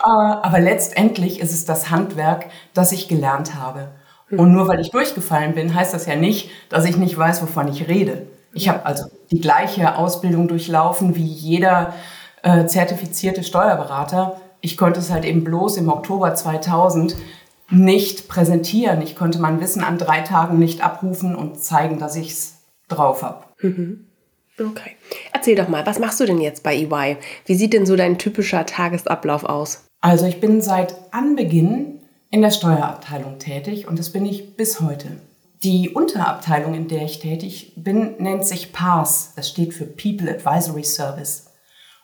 aber 0.00 0.58
letztendlich 0.58 1.40
ist 1.40 1.52
es 1.52 1.66
das 1.66 1.90
Handwerk, 1.90 2.46
das 2.74 2.90
ich 2.90 3.06
gelernt 3.06 3.54
habe. 3.54 3.90
Und 4.30 4.52
nur 4.52 4.68
weil 4.68 4.80
ich 4.80 4.90
durchgefallen 4.90 5.54
bin, 5.54 5.74
heißt 5.74 5.94
das 5.94 6.04
ja 6.04 6.14
nicht, 6.14 6.50
dass 6.68 6.84
ich 6.84 6.98
nicht 6.98 7.16
weiß, 7.16 7.40
wovon 7.40 7.68
ich 7.68 7.88
rede. 7.88 8.26
Ich 8.52 8.68
habe 8.68 8.84
also 8.86 9.04
die 9.30 9.40
gleiche 9.40 9.96
Ausbildung 9.96 10.48
durchlaufen 10.48 11.14
wie 11.14 11.24
jeder 11.24 11.94
äh, 12.42 12.66
zertifizierte 12.66 13.44
Steuerberater. 13.44 14.40
Ich 14.60 14.76
konnte 14.76 15.00
es 15.00 15.10
halt 15.10 15.24
eben 15.24 15.44
bloß 15.44 15.76
im 15.76 15.88
Oktober 15.88 16.34
2000 16.34 17.16
nicht 17.70 18.28
präsentieren. 18.28 19.02
Ich 19.02 19.14
konnte 19.14 19.38
mein 19.38 19.60
Wissen 19.60 19.84
an 19.84 19.98
drei 19.98 20.22
Tagen 20.22 20.58
nicht 20.58 20.82
abrufen 20.82 21.36
und 21.36 21.60
zeigen, 21.60 21.98
dass 21.98 22.16
ich 22.16 22.30
es 22.30 22.54
drauf 22.88 23.22
habe. 23.22 23.44
Mhm. 23.60 24.06
Okay. 24.58 24.96
Erzähl 25.32 25.54
doch 25.54 25.68
mal, 25.68 25.86
was 25.86 25.98
machst 25.98 26.18
du 26.18 26.24
denn 26.24 26.40
jetzt 26.40 26.62
bei 26.62 26.74
EY? 26.74 27.16
Wie 27.44 27.54
sieht 27.54 27.72
denn 27.72 27.86
so 27.86 27.94
dein 27.94 28.18
typischer 28.18 28.66
Tagesablauf 28.66 29.44
aus? 29.44 29.84
Also 30.00 30.26
ich 30.26 30.40
bin 30.40 30.60
seit 30.62 30.96
Anbeginn 31.12 32.00
in 32.30 32.42
der 32.42 32.50
Steuerabteilung 32.50 33.38
tätig 33.38 33.86
und 33.86 33.98
das 33.98 34.10
bin 34.10 34.26
ich 34.26 34.56
bis 34.56 34.80
heute. 34.80 35.20
Die 35.64 35.90
Unterabteilung, 35.90 36.74
in 36.74 36.86
der 36.86 37.02
ich 37.02 37.18
tätig 37.18 37.72
bin, 37.74 38.14
nennt 38.18 38.46
sich 38.46 38.72
PAS. 38.72 39.32
Das 39.34 39.48
steht 39.48 39.74
für 39.74 39.86
People 39.86 40.30
Advisory 40.30 40.84
Service. 40.84 41.50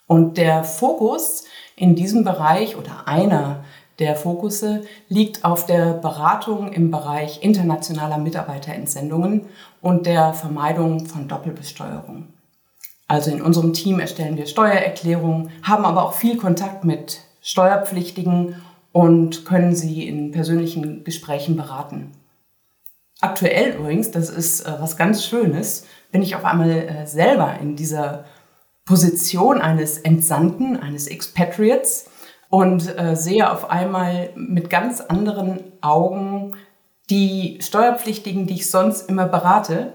Und 0.06 0.38
der 0.38 0.64
Fokus 0.64 1.44
in 1.76 1.94
diesem 1.94 2.25
Bereich 2.25 2.76
oder 2.76 3.06
einer 3.06 3.64
der 4.00 4.16
Fokusse 4.16 4.82
liegt 5.08 5.44
auf 5.44 5.66
der 5.66 5.92
Beratung 5.92 6.73
im 6.73 6.90
Bereich 6.90 7.42
internationaler 7.42 8.18
Mitarbeiterentsendungen 8.18 9.46
und 9.80 10.06
der 10.06 10.34
Vermeidung 10.34 11.06
von 11.06 11.28
Doppelbesteuerung. 11.28 12.26
Also 13.06 13.30
in 13.30 13.40
unserem 13.40 13.73
Team 13.73 14.00
erstellen 14.00 14.37
wir 14.37 14.46
Steuererklärungen, 14.46 15.50
haben 15.62 15.84
aber 15.84 16.04
auch 16.04 16.14
viel 16.14 16.37
Kontakt 16.38 16.84
mit 16.84 17.20
Steuerpflichtigen 17.40 18.56
und 18.90 19.44
können 19.44 19.76
sie 19.76 20.08
in 20.08 20.32
persönlichen 20.32 21.04
Gesprächen 21.04 21.56
beraten. 21.56 22.11
Aktuell 23.21 23.75
übrigens, 23.75 24.11
das 24.11 24.28
ist 24.28 24.62
äh, 24.62 24.73
was 24.78 24.97
ganz 24.97 25.25
Schönes, 25.25 25.87
bin 26.12 26.23
ich 26.23 26.37
auf 26.37 26.44
einmal 26.44 26.71
äh, 26.71 27.06
selber 27.06 27.56
in 27.61 27.76
dieser 27.76 28.25
Position 28.85 29.61
eines 29.61 29.99
Entsandten, 29.99 30.76
eines 30.76 31.06
Expatriates 31.06 32.11
und 32.50 32.99
äh, 32.99 33.16
sehe 33.16 33.50
auf 33.50 33.71
einmal 33.71 34.30
mit 34.37 34.68
ganz 34.68 35.00
anderen 35.00 35.73
Augen 35.80 36.54
die 37.11 37.59
Steuerpflichtigen, 37.61 38.47
die 38.47 38.54
ich 38.54 38.71
sonst 38.71 39.09
immer 39.09 39.26
berate. 39.26 39.92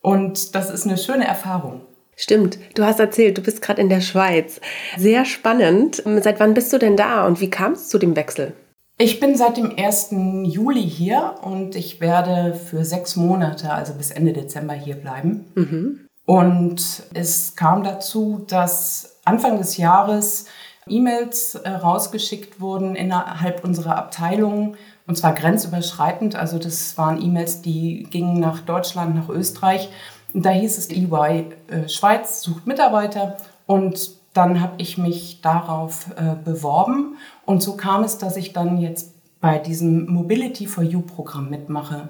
Und 0.00 0.54
das 0.54 0.70
ist 0.70 0.86
eine 0.86 0.98
schöne 0.98 1.26
Erfahrung. 1.26 1.82
Stimmt, 2.16 2.58
du 2.74 2.84
hast 2.84 3.00
erzählt, 3.00 3.38
du 3.38 3.42
bist 3.42 3.60
gerade 3.60 3.80
in 3.80 3.88
der 3.88 4.00
Schweiz. 4.00 4.60
Sehr 4.96 5.24
spannend. 5.24 6.02
Seit 6.22 6.38
wann 6.38 6.54
bist 6.54 6.72
du 6.72 6.78
denn 6.78 6.96
da 6.96 7.26
und 7.26 7.40
wie 7.40 7.50
kam 7.50 7.72
es 7.72 7.88
zu 7.88 7.98
dem 7.98 8.14
Wechsel? 8.14 8.54
Ich 8.96 9.18
bin 9.18 9.36
seit 9.36 9.56
dem 9.56 9.76
1. 9.76 10.10
Juli 10.44 10.88
hier 10.88 11.34
und 11.42 11.74
ich 11.74 12.00
werde 12.00 12.54
für 12.54 12.84
sechs 12.84 13.16
Monate, 13.16 13.72
also 13.72 13.94
bis 13.94 14.12
Ende 14.12 14.32
Dezember 14.32 14.74
hier 14.74 14.94
bleiben. 14.94 15.46
Mhm. 15.54 16.06
Und 16.26 17.02
es 17.12 17.56
kam 17.56 17.82
dazu, 17.82 18.44
dass 18.48 19.20
Anfang 19.24 19.58
des 19.58 19.76
Jahres 19.76 20.46
E-Mails 20.86 21.54
äh, 21.56 21.68
rausgeschickt 21.68 22.60
wurden 22.60 22.94
innerhalb 22.94 23.64
unserer 23.64 23.96
Abteilung 23.96 24.76
und 25.06 25.16
zwar 25.16 25.34
grenzüberschreitend. 25.34 26.36
Also 26.36 26.58
das 26.58 26.96
waren 26.96 27.20
E-Mails, 27.20 27.62
die 27.62 28.06
gingen 28.10 28.38
nach 28.38 28.60
Deutschland, 28.60 29.14
nach 29.14 29.28
Österreich. 29.28 29.88
Und 30.32 30.44
da 30.44 30.50
hieß 30.50 30.78
es, 30.78 30.90
EY 30.90 31.46
äh, 31.68 31.88
Schweiz 31.88 32.42
sucht 32.42 32.66
Mitarbeiter 32.66 33.36
und 33.66 34.10
dann 34.34 34.60
habe 34.60 34.74
ich 34.78 34.98
mich 34.98 35.40
darauf 35.40 36.08
äh, 36.16 36.34
beworben 36.44 37.16
und 37.46 37.62
so 37.62 37.76
kam 37.76 38.04
es, 38.04 38.18
dass 38.18 38.36
ich 38.36 38.52
dann 38.52 38.78
jetzt 38.78 39.14
bei 39.40 39.58
diesem 39.58 40.06
Mobility 40.12 40.66
for 40.66 40.84
You 40.84 41.00
Programm 41.00 41.50
mitmache. 41.50 42.08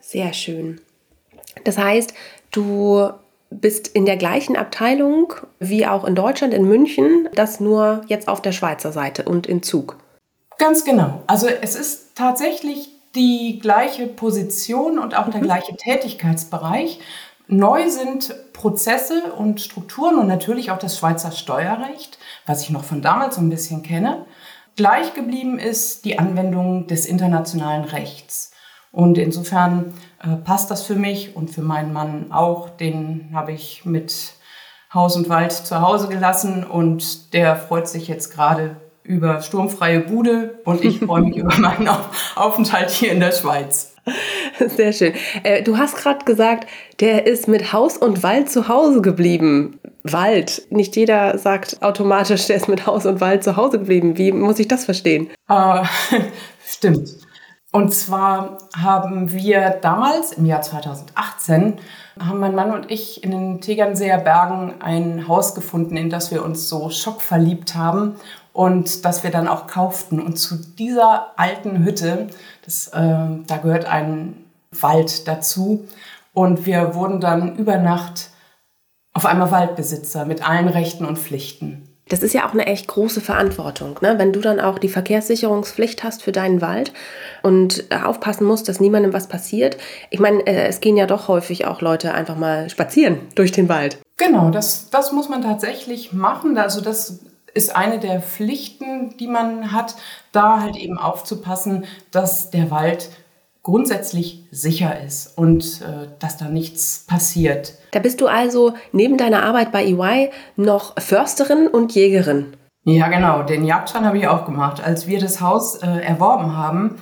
Sehr 0.00 0.32
schön. 0.32 0.80
Das 1.64 1.78
heißt, 1.78 2.14
du 2.50 3.10
bist 3.50 3.88
in 3.88 4.06
der 4.06 4.16
gleichen 4.16 4.56
Abteilung 4.56 5.34
wie 5.58 5.86
auch 5.86 6.04
in 6.04 6.14
Deutschland, 6.14 6.54
in 6.54 6.64
München, 6.64 7.28
das 7.34 7.60
nur 7.60 8.02
jetzt 8.06 8.28
auf 8.28 8.42
der 8.42 8.52
Schweizer 8.52 8.92
Seite 8.92 9.24
und 9.24 9.46
in 9.46 9.62
Zug. 9.62 9.96
Ganz 10.58 10.84
genau. 10.84 11.22
Also 11.26 11.46
es 11.46 11.74
ist 11.74 12.16
tatsächlich 12.16 12.90
die 13.14 13.58
gleiche 13.60 14.06
Position 14.06 14.98
und 14.98 15.16
auch 15.16 15.30
der 15.30 15.40
mhm. 15.40 15.44
gleiche 15.44 15.76
Tätigkeitsbereich. 15.76 17.00
Neu 17.50 17.88
sind 17.88 18.34
Prozesse 18.52 19.32
und 19.32 19.62
Strukturen 19.62 20.18
und 20.18 20.28
natürlich 20.28 20.70
auch 20.70 20.78
das 20.78 20.98
Schweizer 20.98 21.32
Steuerrecht, 21.32 22.18
was 22.44 22.62
ich 22.62 22.68
noch 22.68 22.84
von 22.84 23.00
damals 23.00 23.36
so 23.36 23.40
ein 23.40 23.48
bisschen 23.48 23.82
kenne. 23.82 24.26
Gleich 24.76 25.14
geblieben 25.14 25.58
ist 25.58 26.04
die 26.04 26.18
Anwendung 26.18 26.86
des 26.88 27.06
internationalen 27.06 27.84
Rechts. 27.84 28.52
Und 28.92 29.16
insofern 29.16 29.94
äh, 30.22 30.36
passt 30.36 30.70
das 30.70 30.82
für 30.82 30.94
mich 30.94 31.36
und 31.36 31.50
für 31.50 31.62
meinen 31.62 31.92
Mann 31.92 32.32
auch. 32.32 32.68
Den 32.68 33.30
habe 33.32 33.52
ich 33.52 33.86
mit 33.86 34.34
Haus 34.92 35.16
und 35.16 35.30
Wald 35.30 35.52
zu 35.52 35.80
Hause 35.80 36.08
gelassen 36.08 36.64
und 36.64 37.32
der 37.32 37.56
freut 37.56 37.88
sich 37.88 38.08
jetzt 38.08 38.30
gerade 38.32 38.76
über 39.02 39.40
sturmfreie 39.40 40.00
Bude 40.00 40.60
und 40.64 40.84
ich 40.84 41.00
freue 41.00 41.22
mich 41.22 41.36
über 41.38 41.56
meinen 41.58 41.88
Aufenthalt 42.36 42.90
hier 42.90 43.12
in 43.12 43.20
der 43.20 43.32
Schweiz. 43.32 43.94
Sehr 44.76 44.92
schön. 44.92 45.12
Äh, 45.42 45.62
du 45.62 45.78
hast 45.78 45.96
gerade 45.96 46.24
gesagt, 46.24 46.68
der 47.00 47.26
ist 47.26 47.48
mit 47.48 47.72
Haus 47.72 47.96
und 47.96 48.22
Wald 48.22 48.50
zu 48.50 48.68
Hause 48.68 49.00
geblieben. 49.02 49.78
Wald. 50.02 50.62
Nicht 50.70 50.96
jeder 50.96 51.38
sagt 51.38 51.82
automatisch, 51.82 52.46
der 52.46 52.56
ist 52.56 52.68
mit 52.68 52.86
Haus 52.86 53.06
und 53.06 53.20
Wald 53.20 53.44
zu 53.44 53.56
Hause 53.56 53.78
geblieben. 53.78 54.16
Wie 54.18 54.32
muss 54.32 54.58
ich 54.58 54.68
das 54.68 54.84
verstehen? 54.84 55.30
Äh, 55.48 55.84
stimmt. 56.64 57.08
Und 57.70 57.94
zwar 57.94 58.58
haben 58.74 59.30
wir 59.32 59.78
damals, 59.82 60.32
im 60.32 60.46
Jahr 60.46 60.62
2018, 60.62 61.78
haben 62.20 62.40
mein 62.40 62.54
Mann 62.54 62.72
und 62.72 62.90
ich 62.90 63.22
in 63.22 63.30
den 63.30 63.60
Tegernseer 63.60 64.18
Bergen 64.18 64.74
ein 64.80 65.28
Haus 65.28 65.54
gefunden, 65.54 65.96
in 65.96 66.10
das 66.10 66.30
wir 66.30 66.44
uns 66.44 66.68
so 66.68 66.90
schockverliebt 66.90 67.74
haben 67.74 68.16
und 68.52 69.04
das 69.04 69.22
wir 69.22 69.30
dann 69.30 69.48
auch 69.48 69.66
kauften. 69.66 70.20
Und 70.20 70.38
zu 70.38 70.56
dieser 70.56 71.38
alten 71.38 71.84
Hütte, 71.84 72.28
das, 72.64 72.88
äh, 72.88 72.98
da 73.46 73.56
gehört 73.62 73.84
ein 73.84 74.44
Wald 74.72 75.28
dazu. 75.28 75.86
Und 76.32 76.66
wir 76.66 76.94
wurden 76.94 77.20
dann 77.20 77.56
über 77.56 77.78
Nacht 77.78 78.30
auf 79.12 79.26
einmal 79.26 79.50
Waldbesitzer 79.50 80.24
mit 80.24 80.48
allen 80.48 80.68
Rechten 80.68 81.04
und 81.04 81.18
Pflichten. 81.18 81.87
Das 82.08 82.22
ist 82.22 82.32
ja 82.32 82.46
auch 82.46 82.52
eine 82.52 82.66
echt 82.66 82.88
große 82.88 83.20
Verantwortung, 83.20 83.98
ne? 84.00 84.14
wenn 84.18 84.32
du 84.32 84.40
dann 84.40 84.60
auch 84.60 84.78
die 84.78 84.88
Verkehrssicherungspflicht 84.88 86.02
hast 86.04 86.22
für 86.22 86.32
deinen 86.32 86.60
Wald 86.60 86.92
und 87.42 87.84
aufpassen 88.04 88.46
musst, 88.46 88.68
dass 88.68 88.80
niemandem 88.80 89.12
was 89.12 89.28
passiert. 89.28 89.76
Ich 90.10 90.20
meine, 90.20 90.46
äh, 90.46 90.66
es 90.68 90.80
gehen 90.80 90.96
ja 90.96 91.06
doch 91.06 91.28
häufig 91.28 91.66
auch 91.66 91.80
Leute 91.80 92.14
einfach 92.14 92.36
mal 92.36 92.70
spazieren 92.70 93.20
durch 93.34 93.52
den 93.52 93.68
Wald. 93.68 93.98
Genau, 94.16 94.50
das, 94.50 94.90
das 94.90 95.12
muss 95.12 95.28
man 95.28 95.42
tatsächlich 95.42 96.12
machen. 96.12 96.58
Also 96.58 96.80
das 96.80 97.20
ist 97.54 97.74
eine 97.74 97.98
der 97.98 98.20
Pflichten, 98.20 99.16
die 99.18 99.26
man 99.26 99.72
hat, 99.72 99.94
da 100.32 100.60
halt 100.60 100.76
eben 100.76 100.98
aufzupassen, 100.98 101.84
dass 102.10 102.50
der 102.50 102.70
Wald 102.70 103.10
grundsätzlich 103.62 104.44
sicher 104.50 105.00
ist 105.04 105.36
und 105.36 105.82
äh, 105.82 106.08
dass 106.18 106.36
da 106.36 106.46
nichts 106.46 107.04
passiert. 107.06 107.74
Da 107.92 107.98
bist 107.98 108.20
du 108.20 108.26
also 108.26 108.74
neben 108.92 109.16
deiner 109.18 109.42
Arbeit 109.42 109.72
bei 109.72 109.84
EY 109.84 110.30
noch 110.56 110.98
Försterin 111.00 111.66
und 111.66 111.94
Jägerin. 111.94 112.56
Ja, 112.84 113.08
genau. 113.08 113.42
Den 113.42 113.64
Jagdschein 113.64 114.06
habe 114.06 114.18
ich 114.18 114.28
auch 114.28 114.46
gemacht. 114.46 114.82
Als 114.82 115.06
wir 115.06 115.20
das 115.20 115.40
Haus 115.40 115.76
äh, 115.76 115.86
erworben 115.86 116.56
haben, 116.56 116.96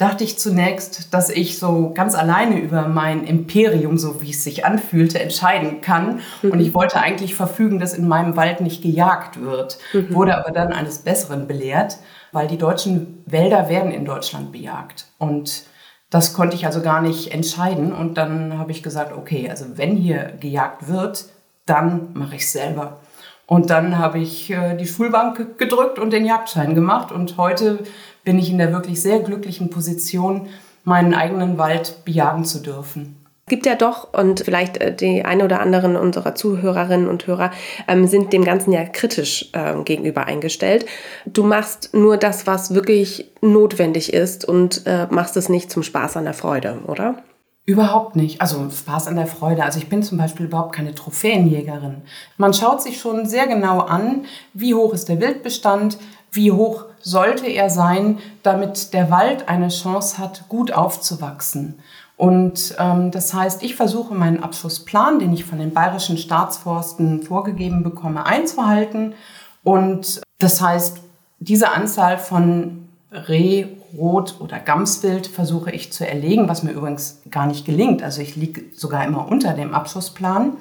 dachte 0.00 0.24
ich 0.24 0.38
zunächst, 0.38 1.12
dass 1.12 1.28
ich 1.28 1.58
so 1.58 1.92
ganz 1.94 2.14
alleine 2.14 2.58
über 2.58 2.88
mein 2.88 3.24
Imperium, 3.24 3.98
so 3.98 4.22
wie 4.22 4.30
es 4.30 4.44
sich 4.44 4.64
anfühlte, 4.64 5.20
entscheiden 5.20 5.82
kann. 5.82 6.20
Mhm. 6.42 6.52
Und 6.52 6.60
ich 6.60 6.72
wollte 6.72 7.00
eigentlich 7.00 7.34
verfügen, 7.34 7.78
dass 7.78 7.92
in 7.92 8.08
meinem 8.08 8.36
Wald 8.36 8.60
nicht 8.62 8.82
gejagt 8.82 9.42
wird, 9.42 9.78
mhm. 9.92 10.14
wurde 10.14 10.38
aber 10.38 10.52
dann 10.52 10.72
eines 10.72 11.00
Besseren 11.00 11.46
belehrt, 11.46 11.98
weil 12.32 12.48
die 12.48 12.56
deutschen 12.56 13.22
Wälder 13.26 13.68
werden 13.68 13.92
in 13.92 14.06
Deutschland 14.06 14.52
bejagt. 14.52 15.06
Und 15.18 15.64
das 16.10 16.34
konnte 16.34 16.56
ich 16.56 16.66
also 16.66 16.82
gar 16.82 17.00
nicht 17.00 17.32
entscheiden. 17.32 17.92
Und 17.92 18.18
dann 18.18 18.58
habe 18.58 18.72
ich 18.72 18.82
gesagt, 18.82 19.12
okay, 19.16 19.48
also 19.48 19.64
wenn 19.76 19.96
hier 19.96 20.32
gejagt 20.40 20.88
wird, 20.88 21.26
dann 21.66 22.10
mache 22.14 22.36
ich 22.36 22.42
es 22.42 22.52
selber. 22.52 22.98
Und 23.46 23.70
dann 23.70 23.98
habe 23.98 24.18
ich 24.18 24.50
äh, 24.50 24.76
die 24.76 24.86
Schulbank 24.86 25.58
gedrückt 25.58 25.98
und 25.98 26.12
den 26.12 26.24
Jagdschein 26.24 26.74
gemacht. 26.74 27.12
Und 27.12 27.36
heute 27.36 27.80
bin 28.24 28.38
ich 28.38 28.50
in 28.50 28.58
der 28.58 28.72
wirklich 28.72 29.00
sehr 29.00 29.20
glücklichen 29.20 29.70
Position, 29.70 30.48
meinen 30.84 31.14
eigenen 31.14 31.58
Wald 31.58 32.04
bejagen 32.04 32.44
zu 32.44 32.60
dürfen. 32.60 33.19
Gibt 33.50 33.66
ja 33.66 33.74
doch, 33.74 34.12
und 34.12 34.44
vielleicht 34.44 34.76
äh, 34.76 34.94
die 34.94 35.24
eine 35.24 35.44
oder 35.44 35.58
anderen 35.58 35.96
unserer 35.96 36.36
Zuhörerinnen 36.36 37.08
und 37.08 37.26
Hörer 37.26 37.50
ähm, 37.88 38.06
sind 38.06 38.32
dem 38.32 38.44
Ganzen 38.44 38.72
ja 38.72 38.84
kritisch 38.84 39.50
äh, 39.54 39.74
gegenüber 39.82 40.26
eingestellt. 40.26 40.86
Du 41.26 41.42
machst 41.42 41.92
nur 41.92 42.16
das, 42.16 42.46
was 42.46 42.74
wirklich 42.74 43.28
notwendig 43.40 44.12
ist 44.12 44.44
und 44.44 44.86
äh, 44.86 45.08
machst 45.10 45.36
es 45.36 45.48
nicht 45.48 45.68
zum 45.68 45.82
Spaß 45.82 46.16
an 46.16 46.26
der 46.26 46.34
Freude, 46.34 46.78
oder? 46.86 47.24
Überhaupt 47.64 48.14
nicht. 48.14 48.40
Also 48.40 48.70
Spaß 48.70 49.08
an 49.08 49.16
der 49.16 49.26
Freude. 49.26 49.64
Also 49.64 49.80
ich 49.80 49.88
bin 49.88 50.04
zum 50.04 50.16
Beispiel 50.16 50.46
überhaupt 50.46 50.76
keine 50.76 50.94
Trophäenjägerin. 50.94 52.02
Man 52.36 52.54
schaut 52.54 52.80
sich 52.80 53.00
schon 53.00 53.26
sehr 53.26 53.48
genau 53.48 53.80
an, 53.80 54.26
wie 54.54 54.74
hoch 54.74 54.94
ist 54.94 55.08
der 55.08 55.20
Wildbestand, 55.20 55.98
wie 56.30 56.52
hoch 56.52 56.84
sollte 57.00 57.48
er 57.48 57.68
sein, 57.68 58.20
damit 58.44 58.94
der 58.94 59.10
Wald 59.10 59.48
eine 59.48 59.70
Chance 59.70 60.18
hat, 60.18 60.44
gut 60.48 60.70
aufzuwachsen. 60.70 61.80
Und 62.20 62.74
ähm, 62.78 63.10
das 63.10 63.32
heißt, 63.32 63.62
ich 63.62 63.76
versuche 63.76 64.12
meinen 64.12 64.42
Abschlussplan, 64.42 65.20
den 65.20 65.32
ich 65.32 65.46
von 65.46 65.58
den 65.58 65.72
bayerischen 65.72 66.18
Staatsforsten 66.18 67.22
vorgegeben 67.22 67.82
bekomme, 67.82 68.26
einzuhalten. 68.26 69.14
Und 69.62 70.20
das 70.38 70.60
heißt, 70.60 70.98
diese 71.38 71.72
Anzahl 71.72 72.18
von 72.18 72.90
Reh, 73.10 73.68
Rot 73.96 74.34
oder 74.38 74.58
Gamswild 74.58 75.28
versuche 75.28 75.70
ich 75.70 75.94
zu 75.94 76.06
erlegen, 76.06 76.46
was 76.46 76.62
mir 76.62 76.72
übrigens 76.72 77.22
gar 77.30 77.46
nicht 77.46 77.64
gelingt. 77.64 78.02
Also 78.02 78.20
ich 78.20 78.36
liege 78.36 78.64
sogar 78.74 79.02
immer 79.06 79.26
unter 79.26 79.54
dem 79.54 79.72
Abschlussplan. 79.72 80.58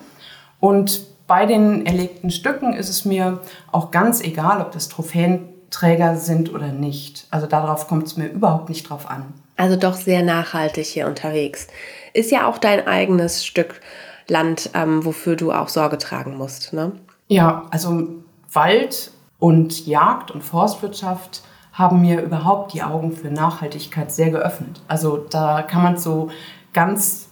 Und 0.62 1.08
bei 1.28 1.46
den 1.46 1.86
erlegten 1.86 2.32
Stücken 2.32 2.72
ist 2.72 2.88
es 2.88 3.04
mir 3.04 3.42
auch 3.74 3.92
ganz 3.92 4.22
egal, 4.22 4.62
ob 4.62 4.72
das 4.72 4.88
Trophäenträger 4.88 6.16
sind 6.16 6.54
oder 6.54 6.72
nicht. 6.72 7.28
Also 7.32 7.48
darauf 7.48 7.90
kommt 7.90 8.08
es 8.08 8.16
mir 8.16 8.28
überhaupt 8.28 8.70
nicht 8.70 8.90
drauf 8.90 9.10
an. 9.10 9.34
Also 9.60 9.76
doch 9.76 9.96
sehr 9.96 10.24
nachhaltig 10.24 10.86
hier 10.86 11.06
unterwegs. 11.06 11.68
Ist 12.14 12.32
ja 12.32 12.48
auch 12.48 12.58
dein 12.58 12.88
eigenes 12.88 13.46
Stück 13.46 13.82
Land, 14.30 14.70
ähm, 14.74 15.04
wofür 15.04 15.36
du 15.36 15.52
auch 15.52 15.68
Sorge 15.68 15.98
tragen 15.98 16.38
musst, 16.38 16.72
ne? 16.72 16.94
Ja, 17.28 17.66
also 17.70 18.08
Wald 18.54 19.12
und 19.38 19.86
Jagd 19.86 20.32
und 20.32 20.46
Forstwirtschaft 20.46 21.44
haben 21.74 22.00
mir 22.00 22.22
überhaupt 22.22 22.74
die 22.74 22.84
Augen 22.84 23.12
für 23.12 23.32
Nachhaltigkeit 23.32 24.14
sehr 24.14 24.30
geöffnet. 24.30 24.82
Also 24.88 25.18
da 25.18 25.62
kann 25.64 25.84
man 25.84 25.98
so 25.98 26.30
ganz 26.72 27.28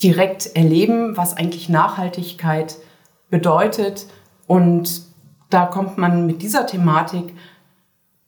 direkt 0.00 0.54
erleben, 0.54 1.16
was 1.16 1.36
eigentlich 1.36 1.68
Nachhaltigkeit 1.68 2.76
bedeutet. 3.30 4.06
Und 4.46 5.02
da 5.50 5.66
kommt 5.66 5.98
man 5.98 6.24
mit 6.24 6.40
dieser 6.40 6.66
Thematik 6.66 7.34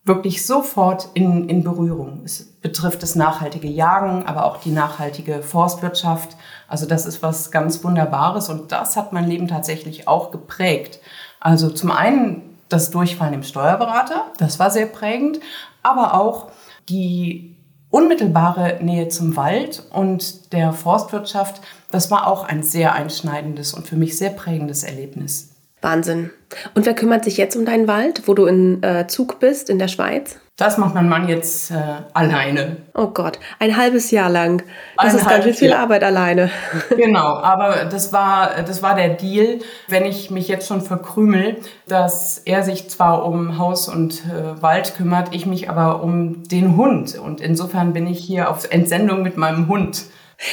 wirklich 0.03 0.45
sofort 0.45 1.09
in, 1.13 1.47
in 1.47 1.63
Berührung. 1.63 2.21
Es 2.25 2.56
betrifft 2.67 3.01
das 3.01 3.15
nachhaltige 3.15 3.69
Jagen, 3.69 4.25
aber 4.25 4.43
auch 4.43 4.57
die 4.57 4.71
nachhaltige 4.71 5.41
Forstwirtschaft. 5.41 6.35
Also 6.67 6.85
das 6.85 7.05
ist 7.05 7.23
was 7.23 7.49
ganz 7.49 7.81
Wunderbares 7.81 8.49
und 8.49 8.73
das 8.73 8.97
hat 8.97 9.13
mein 9.13 9.25
Leben 9.25 9.47
tatsächlich 9.47 10.05
auch 10.09 10.31
geprägt. 10.31 10.99
Also 11.39 11.69
zum 11.69 11.91
einen 11.91 12.57
das 12.67 12.91
Durchfallen 12.91 13.35
im 13.35 13.43
Steuerberater, 13.43 14.25
das 14.37 14.59
war 14.59 14.69
sehr 14.69 14.87
prägend, 14.87 15.39
aber 15.81 16.13
auch 16.13 16.51
die 16.89 17.55
unmittelbare 17.89 18.79
Nähe 18.81 19.07
zum 19.07 19.37
Wald 19.37 19.83
und 19.93 20.51
der 20.51 20.73
Forstwirtschaft, 20.73 21.61
das 21.89 22.11
war 22.11 22.27
auch 22.27 22.43
ein 22.43 22.63
sehr 22.63 22.93
einschneidendes 22.93 23.73
und 23.73 23.87
für 23.87 23.95
mich 23.95 24.17
sehr 24.17 24.31
prägendes 24.31 24.83
Erlebnis. 24.83 25.53
Wahnsinn. 25.81 26.31
Und 26.75 26.85
wer 26.85 26.95
kümmert 26.95 27.23
sich 27.23 27.37
jetzt 27.37 27.55
um 27.55 27.63
deinen 27.63 27.87
Wald, 27.87 28.27
wo 28.27 28.33
du 28.33 28.45
in 28.45 28.83
äh, 28.83 29.07
Zug 29.07 29.39
bist, 29.39 29.69
in 29.69 29.79
der 29.79 29.87
Schweiz? 29.87 30.37
Das 30.57 30.79
macht 30.79 30.95
mein 30.95 31.07
Mann 31.07 31.29
jetzt 31.29 31.69
äh, 31.69 31.75
alleine. 32.13 32.77
Oh 32.95 33.09
Gott, 33.09 33.37
ein 33.59 33.77
halbes 33.77 34.09
Jahr 34.09 34.27
lang. 34.27 34.63
Das 34.97 35.13
ein 35.13 35.19
ist 35.19 35.29
ganz 35.29 35.43
schön 35.43 35.53
viel 35.53 35.69
Jahr. 35.69 35.81
Arbeit 35.81 36.03
alleine. 36.03 36.49
Genau, 36.97 37.37
aber 37.37 37.85
das 37.85 38.11
war, 38.11 38.63
das 38.63 38.81
war 38.81 38.95
der 38.95 39.09
Deal, 39.09 39.59
wenn 39.87 40.03
ich 40.05 40.31
mich 40.31 40.47
jetzt 40.47 40.67
schon 40.67 40.81
verkrümel, 40.81 41.57
dass 41.87 42.39
er 42.39 42.63
sich 42.63 42.89
zwar 42.89 43.23
um 43.23 43.59
Haus 43.59 43.87
und 43.87 44.23
äh, 44.25 44.59
Wald 44.59 44.95
kümmert, 44.95 45.27
ich 45.31 45.45
mich 45.45 45.69
aber 45.69 46.01
um 46.01 46.43
den 46.47 46.75
Hund. 46.75 47.19
Und 47.19 47.39
insofern 47.39 47.93
bin 47.93 48.07
ich 48.07 48.17
hier 48.17 48.49
auf 48.49 48.71
Entsendung 48.71 49.21
mit 49.21 49.37
meinem 49.37 49.67
Hund. 49.67 50.05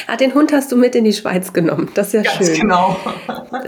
Ah, 0.05 0.17
den 0.17 0.35
Hund 0.35 0.53
hast 0.53 0.71
du 0.71 0.75
mit 0.75 0.93
in 0.93 1.03
die 1.03 1.13
Schweiz 1.13 1.51
genommen. 1.51 1.89
Das 1.95 2.07
ist 2.07 2.13
ja 2.13 2.21
Ganz 2.21 2.35
schön. 2.35 2.61
Genau. 2.61 2.95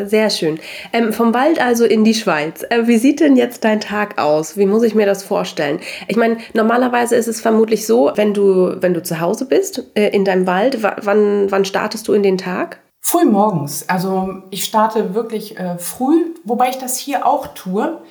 Sehr 0.06 0.30
schön. 0.30 0.60
Ähm, 0.94 1.14
vom 1.14 1.34
Wald 1.34 1.60
also 1.62 1.86
in 1.86 2.04
die 2.04 2.14
Schweiz. 2.14 2.64
Äh, 2.70 2.88
wie 2.88 2.98
sieht 2.98 3.20
denn 3.20 3.36
jetzt 3.36 3.64
dein 3.64 3.82
Tag 3.82 4.20
aus? 4.20 4.58
Wie 4.58 4.66
muss 4.66 4.84
ich 4.84 4.96
mir 4.96 5.06
das 5.06 5.24
vorstellen? 5.24 5.80
Ich 6.08 6.18
meine, 6.18 6.38
normalerweise 6.54 7.16
ist 7.16 7.28
es 7.28 7.42
vermutlich 7.42 7.86
so, 7.86 8.12
wenn 8.16 8.34
du, 8.34 8.76
wenn 8.82 8.94
du 8.94 9.04
zu 9.04 9.20
Hause 9.20 9.46
bist, 9.46 9.84
äh, 9.96 10.10
in 10.10 10.26
deinem 10.26 10.48
Wald, 10.48 10.82
wann, 10.82 11.52
wann 11.52 11.66
startest 11.66 12.08
du 12.08 12.14
in 12.14 12.24
den 12.24 12.38
Tag? 12.38 12.80
Früh 13.02 13.26
morgens. 13.26 13.88
Also 13.88 14.42
ich 14.50 14.64
starte 14.64 15.14
wirklich 15.14 15.58
äh, 15.58 15.78
früh, 15.78 16.34
wobei 16.44 16.70
ich 16.70 16.78
das 16.78 16.98
hier 16.98 17.26
auch 17.26 17.48
tue. 17.48 18.02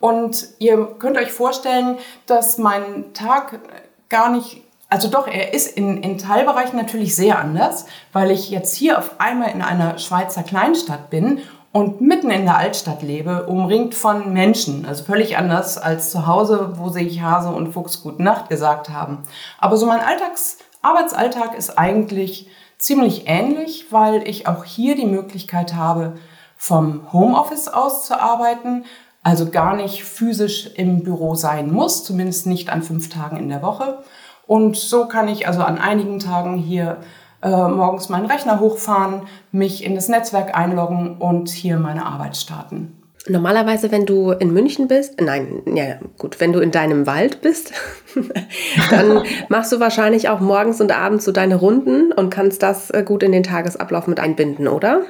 Und 0.00 0.48
ihr 0.58 0.94
könnt 0.98 1.18
euch 1.18 1.32
vorstellen, 1.32 1.98
dass 2.26 2.58
mein 2.58 3.12
Tag 3.12 3.60
gar 4.08 4.30
nicht 4.30 4.62
also 4.88 5.08
doch, 5.08 5.26
er 5.26 5.52
ist 5.52 5.76
in, 5.76 6.02
in 6.02 6.18
Teilbereichen 6.18 6.76
natürlich 6.78 7.16
sehr 7.16 7.38
anders, 7.38 7.86
weil 8.12 8.30
ich 8.30 8.50
jetzt 8.50 8.76
hier 8.76 8.98
auf 8.98 9.18
einmal 9.18 9.50
in 9.50 9.62
einer 9.62 9.98
Schweizer 9.98 10.42
Kleinstadt 10.42 11.10
bin 11.10 11.40
und 11.72 12.00
mitten 12.00 12.30
in 12.30 12.44
der 12.44 12.56
Altstadt 12.56 13.02
lebe, 13.02 13.46
umringt 13.46 13.94
von 13.94 14.32
Menschen. 14.32 14.86
Also 14.86 15.04
völlig 15.04 15.36
anders 15.36 15.76
als 15.76 16.10
zu 16.10 16.26
Hause, 16.26 16.74
wo 16.76 16.88
sich 16.88 17.20
Hase 17.20 17.50
und 17.50 17.72
Fuchs 17.72 18.02
Gute 18.02 18.22
Nacht 18.22 18.48
gesagt 18.48 18.88
haben. 18.88 19.24
Aber 19.58 19.76
so 19.76 19.86
mein 19.86 20.00
Alltags 20.00 20.58
Arbeitsalltag 20.82 21.56
ist 21.58 21.78
eigentlich 21.78 22.48
ziemlich 22.78 23.24
ähnlich, 23.26 23.86
weil 23.90 24.26
ich 24.28 24.46
auch 24.46 24.64
hier 24.64 24.94
die 24.94 25.06
Möglichkeit 25.06 25.74
habe, 25.74 26.16
vom 26.56 27.12
Homeoffice 27.12 27.68
aus 27.68 28.06
zu 28.06 28.20
arbeiten, 28.20 28.84
also 29.22 29.50
gar 29.50 29.74
nicht 29.74 30.04
physisch 30.04 30.70
im 30.76 31.02
Büro 31.02 31.34
sein 31.34 31.72
muss, 31.72 32.04
zumindest 32.04 32.46
nicht 32.46 32.70
an 32.70 32.82
fünf 32.82 33.08
Tagen 33.08 33.36
in 33.36 33.48
der 33.48 33.62
Woche. 33.62 33.98
Und 34.46 34.76
so 34.76 35.06
kann 35.06 35.28
ich 35.28 35.46
also 35.46 35.62
an 35.62 35.78
einigen 35.78 36.18
Tagen 36.18 36.56
hier 36.56 36.98
äh, 37.42 37.48
morgens 37.48 38.08
meinen 38.08 38.26
Rechner 38.26 38.60
hochfahren, 38.60 39.22
mich 39.52 39.84
in 39.84 39.94
das 39.94 40.08
Netzwerk 40.08 40.56
einloggen 40.56 41.18
und 41.18 41.48
hier 41.48 41.78
meine 41.78 42.06
Arbeit 42.06 42.36
starten. 42.36 42.96
Normalerweise, 43.28 43.90
wenn 43.90 44.06
du 44.06 44.30
in 44.30 44.52
München 44.52 44.86
bist, 44.86 45.20
nein, 45.20 45.62
ja 45.66 45.96
gut, 46.16 46.38
wenn 46.38 46.52
du 46.52 46.60
in 46.60 46.70
deinem 46.70 47.08
Wald 47.08 47.42
bist, 47.42 47.72
dann 48.90 49.22
machst 49.48 49.72
du 49.72 49.80
wahrscheinlich 49.80 50.28
auch 50.28 50.38
morgens 50.38 50.80
und 50.80 50.96
abends 50.96 51.24
so 51.24 51.32
deine 51.32 51.56
Runden 51.56 52.12
und 52.12 52.30
kannst 52.30 52.62
das 52.62 52.90
äh, 52.90 53.02
gut 53.04 53.24
in 53.24 53.32
den 53.32 53.42
Tagesablauf 53.42 54.06
mit 54.06 54.20
einbinden, 54.20 54.68
oder? 54.68 55.02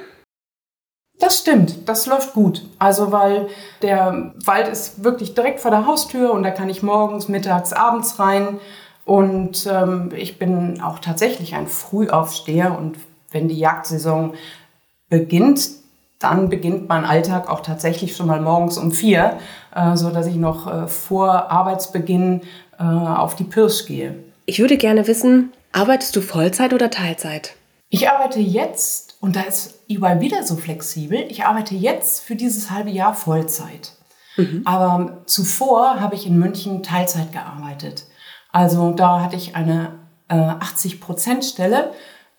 Das 1.19 1.39
stimmt, 1.39 1.87
das 1.87 2.05
läuft 2.07 2.33
gut. 2.33 2.65
Also 2.79 3.11
weil 3.11 3.47
der 3.81 4.33
Wald 4.45 4.67
ist 4.67 5.03
wirklich 5.03 5.33
direkt 5.35 5.59
vor 5.59 5.71
der 5.71 5.85
Haustür 5.85 6.31
und 6.31 6.43
da 6.43 6.51
kann 6.51 6.69
ich 6.69 6.83
morgens, 6.83 7.27
mittags, 7.27 7.73
abends 7.73 8.19
rein. 8.19 8.59
Und 9.07 9.65
ähm, 9.71 10.11
ich 10.13 10.37
bin 10.37 10.81
auch 10.81 10.99
tatsächlich 10.99 11.55
ein 11.55 11.67
Frühaufsteher 11.67 12.77
und 12.77 12.97
wenn 13.31 13.47
die 13.47 13.57
Jagdsaison 13.57 14.33
beginnt, 15.07 15.69
dann 16.19 16.49
beginnt 16.49 16.89
mein 16.89 17.05
Alltag 17.05 17.49
auch 17.49 17.61
tatsächlich 17.61 18.17
schon 18.17 18.27
mal 18.27 18.41
morgens 18.41 18.77
um 18.77 18.91
vier, 18.91 19.37
äh, 19.73 19.95
so 19.95 20.09
dass 20.09 20.27
ich 20.27 20.35
noch 20.35 20.67
äh, 20.67 20.87
vor 20.89 21.49
Arbeitsbeginn 21.49 22.41
äh, 22.77 22.83
auf 22.83 23.35
die 23.35 23.45
Pirsch 23.45 23.85
gehe. 23.85 24.13
Ich 24.45 24.59
würde 24.59 24.75
gerne 24.75 25.07
wissen, 25.07 25.53
arbeitest 25.71 26.13
du 26.17 26.19
Vollzeit 26.19 26.73
oder 26.73 26.89
Teilzeit? 26.89 27.55
Ich 27.87 28.09
arbeite 28.09 28.41
jetzt, 28.41 29.15
und 29.21 29.37
da 29.37 29.41
ist 29.43 29.79
EY 29.87 30.19
wieder 30.19 30.43
so 30.43 30.57
flexibel, 30.57 31.23
ich 31.29 31.45
arbeite 31.45 31.75
jetzt 31.75 32.25
für 32.25 32.35
dieses 32.35 32.71
halbe 32.71 32.89
Jahr 32.89 33.13
Vollzeit. 33.13 33.93
Mhm. 34.35 34.63
Aber 34.65 35.21
zuvor 35.27 36.01
habe 36.01 36.15
ich 36.15 36.27
in 36.27 36.37
München 36.37 36.83
Teilzeit 36.83 37.31
gearbeitet. 37.31 38.03
Also 38.51 38.91
da 38.91 39.21
hatte 39.21 39.35
ich 39.35 39.55
eine 39.55 39.99
äh, 40.29 40.35
80-Prozent-Stelle, 40.35 41.91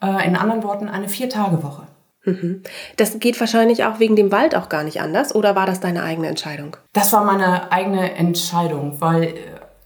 äh, 0.02 0.26
in 0.26 0.36
anderen 0.36 0.62
Worten 0.62 0.88
eine 0.88 1.08
Vier-Tage-Woche. 1.08 1.82
Mhm. 2.24 2.62
Das 2.96 3.18
geht 3.18 3.38
wahrscheinlich 3.40 3.84
auch 3.84 4.00
wegen 4.00 4.16
dem 4.16 4.32
Wald 4.32 4.54
auch 4.54 4.68
gar 4.68 4.84
nicht 4.84 5.00
anders, 5.00 5.34
oder 5.34 5.54
war 5.56 5.66
das 5.66 5.80
deine 5.80 6.02
eigene 6.02 6.28
Entscheidung? 6.28 6.76
Das 6.92 7.12
war 7.12 7.24
meine 7.24 7.72
eigene 7.72 8.14
Entscheidung, 8.14 9.00
weil 9.00 9.24
äh, 9.24 9.34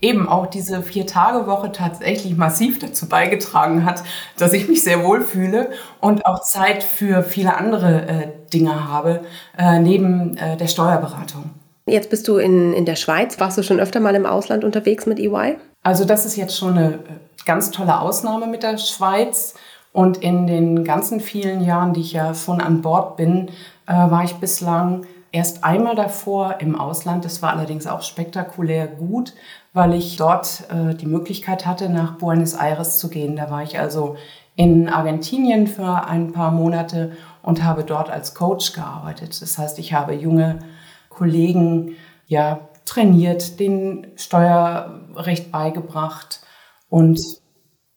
eben 0.01 0.29
auch 0.29 0.47
diese 0.47 0.83
Vier-Tage-Woche 0.83 1.73
tatsächlich 1.73 2.37
massiv 2.37 2.79
dazu 2.81 3.09
beigetragen 3.09 3.85
hat, 3.85 4.03
dass 4.37 4.53
ich 4.53 4.69
mich 4.69 4.83
sehr 4.83 5.05
wohl 5.05 5.23
fühle 5.23 5.71
und 6.01 6.27
auch 6.27 6.43
Zeit 6.43 6.83
für 6.83 7.23
viele 7.23 7.57
andere 7.57 8.07
äh, 8.09 8.29
Dinge 8.53 8.89
habe, 8.89 9.21
äh, 9.57 9.79
neben 9.79 10.37
äh, 10.37 10.57
der 10.57 10.67
Steuerberatung. 10.67 11.51
Jetzt 11.87 12.11
bist 12.11 12.29
du 12.29 12.37
in, 12.37 12.73
in 12.73 12.85
der 12.85 12.97
Schweiz. 12.97 13.41
Warst 13.41 13.59
du 13.59 13.63
schon 13.63 13.81
öfter 13.81 14.01
mal 14.01 14.15
im 14.15 14.27
Ausland 14.27 14.65
unterwegs 14.65 15.07
mit 15.07 15.19
EY? 15.19 15.57
Also 15.83 16.05
das 16.05 16.25
ist 16.25 16.37
jetzt 16.37 16.57
schon 16.57 16.79
eine 16.79 16.95
äh, 16.95 16.99
ganz 17.45 17.71
tolle 17.71 18.01
Ausnahme 18.01 18.47
mit 18.47 18.63
der 18.63 18.79
Schweiz. 18.79 19.55
Und 19.93 20.19
in 20.19 20.47
den 20.47 20.85
ganzen 20.85 21.21
vielen 21.21 21.63
Jahren, 21.63 21.93
die 21.93 22.01
ich 22.01 22.13
ja 22.13 22.35
schon 22.35 22.61
an 22.61 22.81
Bord 22.81 23.17
bin, 23.17 23.49
äh, 23.87 23.93
war 23.93 24.25
ich 24.25 24.37
bislang 24.37 25.05
erst 25.33 25.65
einmal 25.65 25.95
davor 25.95 26.57
im 26.61 26.79
Ausland. 26.79 27.25
Das 27.25 27.43
war 27.43 27.51
allerdings 27.51 27.87
auch 27.87 28.03
spektakulär 28.03 28.87
gut, 28.87 29.35
weil 29.73 29.95
ich 29.95 30.17
dort 30.17 30.65
äh, 30.71 30.95
die 30.95 31.07
Möglichkeit 31.07 31.67
hatte, 31.67 31.89
nach 31.89 32.13
Buenos 32.13 32.55
Aires 32.55 32.99
zu 32.99 33.09
gehen. 33.09 33.37
Da 33.37 33.51
war 33.51 33.63
ich 33.63 33.79
also 33.79 34.17
in 34.55 34.89
Argentinien 34.89 35.67
für 35.67 36.07
ein 36.07 36.33
paar 36.33 36.53
Monate 36.53 37.13
und 37.43 37.65
habe 37.65 37.85
dort 37.85 38.11
als 38.11 38.35
Coach 38.35 38.73
gearbeitet. 38.75 39.41
Das 39.41 39.59
heißt, 39.59 39.79
ich 39.79 39.93
habe 39.93 40.15
junge 40.15 40.61
Kollegen 41.09 41.97
ja 42.27 42.61
trainiert, 42.93 43.59
den 43.59 44.09
Steuerrecht 44.17 45.51
beigebracht 45.51 46.41
und 46.89 47.21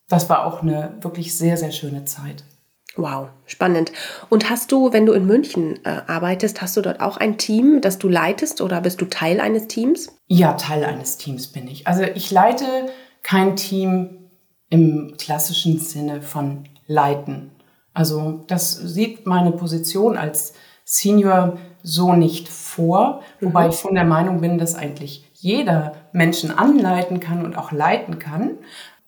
das 0.08 0.30
war 0.30 0.46
auch 0.46 0.62
eine 0.62 0.96
wirklich 1.00 1.36
sehr, 1.36 1.56
sehr 1.56 1.72
schöne 1.72 2.04
Zeit. 2.04 2.44
Wow, 2.96 3.28
spannend. 3.44 3.92
Und 4.30 4.48
hast 4.48 4.72
du, 4.72 4.94
wenn 4.94 5.04
du 5.04 5.12
in 5.12 5.26
München 5.26 5.78
äh, 5.84 6.00
arbeitest, 6.06 6.62
hast 6.62 6.78
du 6.78 6.80
dort 6.80 7.00
auch 7.00 7.18
ein 7.18 7.36
Team, 7.36 7.82
das 7.82 7.98
du 7.98 8.08
leitest 8.08 8.62
oder 8.62 8.80
bist 8.80 9.02
du 9.02 9.04
Teil 9.04 9.38
eines 9.38 9.68
Teams? 9.68 10.16
Ja, 10.28 10.54
Teil 10.54 10.82
eines 10.82 11.18
Teams 11.18 11.48
bin 11.48 11.68
ich. 11.68 11.86
Also 11.86 12.02
ich 12.02 12.30
leite 12.30 12.64
kein 13.22 13.54
Team 13.56 14.30
im 14.70 15.14
klassischen 15.18 15.78
Sinne 15.78 16.22
von 16.22 16.64
leiten. 16.86 17.50
Also 17.92 18.44
das 18.46 18.72
sieht 18.72 19.26
meine 19.26 19.52
Position 19.52 20.16
als 20.16 20.54
Senior 20.84 21.58
so 21.82 22.14
nicht 22.14 22.48
vor, 22.48 22.65
wobei 22.78 23.64
mhm. 23.64 23.70
ich 23.70 23.76
von 23.76 23.94
der 23.94 24.04
Meinung 24.04 24.40
bin, 24.40 24.58
dass 24.58 24.74
eigentlich 24.74 25.24
jeder 25.34 25.94
Menschen 26.12 26.50
anleiten 26.50 27.20
kann 27.20 27.44
und 27.44 27.56
auch 27.56 27.72
leiten 27.72 28.18
kann. 28.18 28.58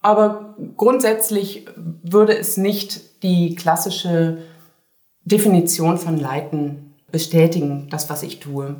Aber 0.00 0.54
grundsätzlich 0.76 1.66
würde 1.76 2.36
es 2.36 2.56
nicht 2.56 3.22
die 3.22 3.54
klassische 3.54 4.38
Definition 5.24 5.98
von 5.98 6.18
Leiten 6.18 6.94
bestätigen, 7.10 7.88
das, 7.90 8.08
was 8.08 8.22
ich 8.22 8.40
tue. 8.40 8.76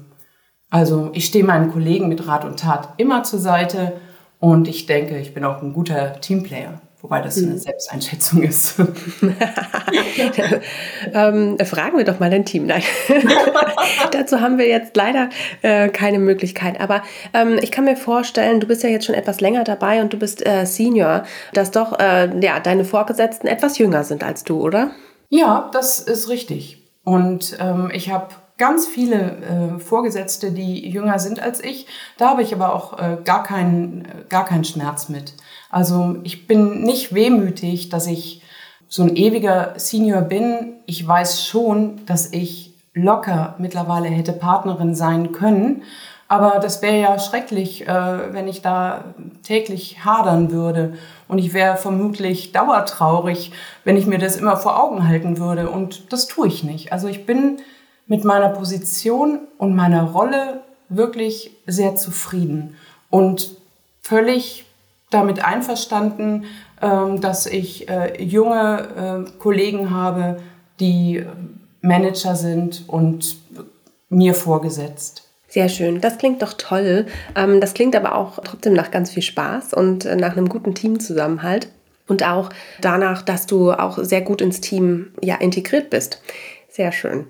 Also 0.71 1.11
ich 1.13 1.27
stehe 1.27 1.45
meinen 1.45 1.73
Kollegen 1.73 2.09
mit 2.09 2.27
Rat 2.27 2.45
und 2.45 2.61
Tat 2.61 2.95
immer 2.99 3.23
zur 3.23 3.39
Seite 3.39 3.95
und 4.39 4.69
ich 4.69 4.87
denke, 4.87 5.19
ich 5.19 5.35
bin 5.35 5.45
auch 5.45 5.63
ein 5.63 5.73
guter 5.73 6.21
Teamplayer. 6.21 6.81
Wobei 7.01 7.21
das 7.21 7.39
eine 7.39 7.53
mhm. 7.53 7.59
Selbsteinschätzung 7.59 8.43
ist. 8.43 8.75
ähm, 11.15 11.57
fragen 11.61 11.97
wir 11.97 12.05
doch 12.05 12.19
mal 12.19 12.29
dein 12.29 12.45
Team. 12.45 12.67
Nein. 12.67 12.83
Dazu 14.11 14.41
haben 14.41 14.59
wir 14.59 14.67
jetzt 14.67 14.97
leider 14.97 15.29
äh, 15.63 15.91
keine 15.91 16.19
Möglichkeit. 16.19 16.81
Aber 16.81 17.03
ähm, 17.35 17.59
ich 17.63 17.71
kann 17.71 17.85
mir 17.85 17.97
vorstellen, 17.97 18.59
du 18.59 18.67
bist 18.67 18.83
ja 18.83 18.89
jetzt 18.89 19.07
schon 19.07 19.15
etwas 19.15 19.41
länger 19.41 19.63
dabei 19.63 20.01
und 20.01 20.13
du 20.13 20.19
bist 20.19 20.45
äh, 20.45 20.65
Senior, 20.67 21.23
dass 21.53 21.71
doch 21.71 21.99
äh, 22.01 22.37
ja, 22.41 22.59
deine 22.59 22.85
Vorgesetzten 22.85 23.47
etwas 23.47 23.79
jünger 23.79 24.03
sind 24.03 24.25
als 24.25 24.43
du, 24.43 24.61
oder? 24.61 24.91
Ja, 25.29 25.71
das 25.73 26.01
ist 26.01 26.29
richtig. 26.29 26.83
Und 27.05 27.57
ähm, 27.61 27.91
ich 27.93 28.11
habe 28.11 28.35
ganz 28.59 28.89
viele 28.89 29.77
äh, 29.77 29.79
Vorgesetzte, 29.79 30.51
die 30.51 30.89
jünger 30.91 31.21
sind 31.21 31.41
als 31.41 31.63
ich. 31.63 31.87
Da 32.19 32.31
habe 32.31 32.43
ich 32.43 32.53
aber 32.53 32.75
auch 32.75 32.99
äh, 32.99 33.19
gar, 33.25 33.45
keinen, 33.45 34.09
gar 34.29 34.45
keinen 34.45 34.65
Schmerz 34.65 35.09
mit. 35.09 35.35
Also 35.71 36.17
ich 36.23 36.47
bin 36.47 36.83
nicht 36.83 37.15
wehmütig, 37.15 37.89
dass 37.89 38.07
ich 38.07 38.43
so 38.89 39.03
ein 39.03 39.17
ewiger 39.17 39.75
Senior 39.77 40.23
bin. 40.23 40.75
Ich 40.87 41.07
weiß 41.07 41.45
schon, 41.45 42.05
dass 42.07 42.33
ich 42.33 42.73
locker 42.95 43.55
mittlerweile 43.59 44.09
hätte 44.09 44.33
Partnerin 44.33 44.95
sein 44.95 45.33
können. 45.33 45.83
Aber 46.27 46.59
das 46.61 46.83
wäre 46.83 47.01
ja 47.01 47.19
schrecklich, 47.19 47.89
äh, 47.89 48.35
wenn 48.35 48.49
ich 48.49 48.61
da 48.61 49.05
täglich 49.43 50.05
hadern 50.05 50.51
würde. 50.51 50.95
Und 51.27 51.39
ich 51.39 51.55
wäre 51.55 51.77
vermutlich 51.77 52.53
dauertraurig, 52.53 53.53
wenn 53.85 53.97
ich 53.97 54.07
mir 54.07 54.19
das 54.19 54.37
immer 54.37 54.59
vor 54.59 54.83
Augen 54.83 55.09
halten 55.09 55.39
würde. 55.39 55.71
Und 55.71 56.13
das 56.13 56.27
tue 56.27 56.47
ich 56.49 56.65
nicht. 56.65 56.93
Also 56.93 57.09
ich 57.09 57.25
bin 57.25 57.59
mit 58.07 58.25
meiner 58.25 58.51
Position 58.51 59.41
und 59.57 59.75
meiner 59.75 60.05
Rolle 60.05 60.61
wirklich 60.91 61.51
sehr 61.67 61.97
zufrieden 61.97 62.77
und 63.11 63.51
völlig 64.03 64.65
damit 65.11 65.45
einverstanden, 65.45 66.45
ähm, 66.83 67.21
dass 67.21 67.47
ich 67.47 67.89
äh, 67.89 68.23
junge 68.23 69.27
äh, 69.27 69.39
Kollegen 69.39 69.91
habe, 69.91 70.41
die 70.81 71.25
Manager 71.81 72.35
sind 72.35 72.85
und 72.89 73.37
mir 74.09 74.35
vorgesetzt. 74.35 75.29
Sehr 75.49 75.71
schön. 75.71 76.01
Das 76.01 76.19
klingt 76.19 76.43
doch 76.43 76.53
toll. 76.53 77.07
Ähm, 77.35 77.61
das 77.61 77.75
klingt 77.75 77.97
aber 77.97 78.15
auch 78.15 78.39
trotzdem 78.45 78.75
nach 78.75 78.91
ganz 78.91 79.11
viel 79.11 79.23
Spaß 79.23 79.73
und 79.73 80.05
äh, 80.05 80.15
nach 80.15 80.37
einem 80.37 80.49
guten 80.49 80.75
Teamzusammenhalt. 80.75 81.69
Und 82.07 82.23
auch 82.27 82.51
danach, 82.81 83.23
dass 83.23 83.47
du 83.47 83.73
auch 83.73 83.99
sehr 83.99 84.23
gut 84.23 84.41
ins 84.41 84.61
Team 84.61 85.13
ja, 85.23 85.37
integriert 85.37 85.91
bist. 85.91 86.23
Sehr 86.69 86.93
schön. 86.93 87.27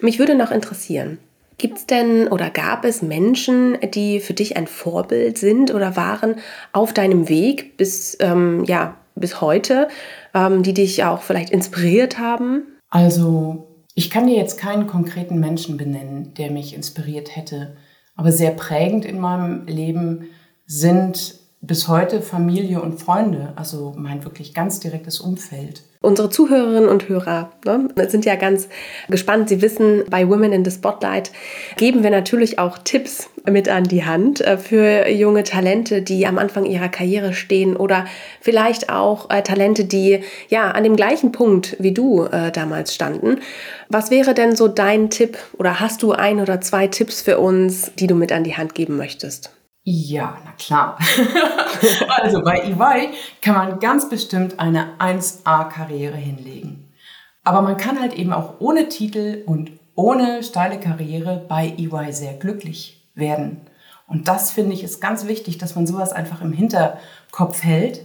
Mich 0.00 0.18
würde 0.18 0.34
noch 0.34 0.50
interessieren, 0.50 1.18
Gibt 1.58 1.78
es 1.78 1.86
denn 1.86 2.28
oder 2.28 2.50
gab 2.50 2.84
es 2.84 3.00
Menschen, 3.00 3.78
die 3.94 4.20
für 4.20 4.34
dich 4.34 4.56
ein 4.56 4.66
Vorbild 4.66 5.38
sind 5.38 5.72
oder 5.72 5.96
waren 5.96 6.36
auf 6.72 6.92
deinem 6.92 7.28
Weg 7.28 7.76
bis, 7.78 8.16
ähm, 8.20 8.64
ja, 8.64 8.96
bis 9.14 9.40
heute, 9.40 9.88
ähm, 10.34 10.62
die 10.62 10.74
dich 10.74 11.04
auch 11.04 11.22
vielleicht 11.22 11.50
inspiriert 11.50 12.18
haben? 12.18 12.64
Also 12.90 13.66
ich 13.94 14.10
kann 14.10 14.26
dir 14.26 14.36
jetzt 14.36 14.58
keinen 14.58 14.86
konkreten 14.86 15.40
Menschen 15.40 15.78
benennen, 15.78 16.34
der 16.34 16.50
mich 16.50 16.74
inspiriert 16.74 17.34
hätte, 17.34 17.76
aber 18.14 18.32
sehr 18.32 18.50
prägend 18.50 19.06
in 19.06 19.18
meinem 19.18 19.66
Leben 19.66 20.28
sind 20.66 21.40
bis 21.62 21.88
heute 21.88 22.20
Familie 22.20 22.82
und 22.82 23.00
Freunde, 23.00 23.54
also 23.56 23.94
mein 23.96 24.24
wirklich 24.24 24.52
ganz 24.52 24.80
direktes 24.80 25.20
Umfeld. 25.20 25.82
Unsere 26.00 26.30
Zuhörerinnen 26.30 26.88
und 26.88 27.08
Hörer 27.08 27.52
ne, 27.64 27.88
sind 28.08 28.24
ja 28.24 28.36
ganz 28.36 28.68
gespannt. 29.08 29.48
Sie 29.48 29.62
wissen, 29.62 30.04
bei 30.10 30.28
Women 30.28 30.52
in 30.52 30.64
the 30.64 30.70
Spotlight 30.70 31.32
geben 31.76 32.02
wir 32.02 32.10
natürlich 32.10 32.58
auch 32.58 32.78
Tipps 32.78 33.30
mit 33.50 33.68
an 33.68 33.84
die 33.84 34.04
Hand 34.04 34.40
äh, 34.40 34.58
für 34.58 35.08
junge 35.08 35.42
Talente, 35.42 36.02
die 36.02 36.26
am 36.26 36.38
Anfang 36.38 36.64
ihrer 36.64 36.88
Karriere 36.88 37.32
stehen 37.32 37.76
oder 37.76 38.06
vielleicht 38.40 38.90
auch 38.90 39.30
äh, 39.30 39.42
Talente, 39.42 39.84
die 39.84 40.20
ja 40.48 40.70
an 40.70 40.84
dem 40.84 40.96
gleichen 40.96 41.32
Punkt 41.32 41.76
wie 41.78 41.92
du 41.92 42.24
äh, 42.24 42.50
damals 42.52 42.94
standen. 42.94 43.40
Was 43.88 44.10
wäre 44.10 44.34
denn 44.34 44.56
so 44.56 44.68
dein 44.68 45.10
Tipp 45.10 45.38
oder 45.58 45.80
hast 45.80 46.02
du 46.02 46.12
ein 46.12 46.40
oder 46.40 46.60
zwei 46.60 46.86
Tipps 46.88 47.22
für 47.22 47.38
uns, 47.38 47.92
die 47.98 48.06
du 48.06 48.14
mit 48.14 48.32
an 48.32 48.44
die 48.44 48.56
Hand 48.56 48.74
geben 48.74 48.96
möchtest? 48.96 49.55
Ja, 49.88 50.36
na 50.44 50.50
klar. 50.58 50.98
also 52.08 52.42
bei 52.42 52.58
EY 52.58 53.10
kann 53.40 53.54
man 53.54 53.78
ganz 53.78 54.08
bestimmt 54.08 54.58
eine 54.58 54.98
1A-Karriere 54.98 56.16
hinlegen. 56.16 56.92
Aber 57.44 57.62
man 57.62 57.76
kann 57.76 58.00
halt 58.00 58.14
eben 58.14 58.32
auch 58.32 58.54
ohne 58.58 58.88
Titel 58.88 59.44
und 59.46 59.70
ohne 59.94 60.42
steile 60.42 60.80
Karriere 60.80 61.44
bei 61.48 61.72
EY 61.78 62.12
sehr 62.12 62.34
glücklich 62.34 63.08
werden. 63.14 63.60
Und 64.08 64.26
das 64.26 64.50
finde 64.50 64.72
ich 64.72 64.82
ist 64.82 65.00
ganz 65.00 65.28
wichtig, 65.28 65.56
dass 65.58 65.76
man 65.76 65.86
sowas 65.86 66.12
einfach 66.12 66.40
im 66.42 66.52
Hinterkopf 66.52 67.62
hält. 67.62 68.00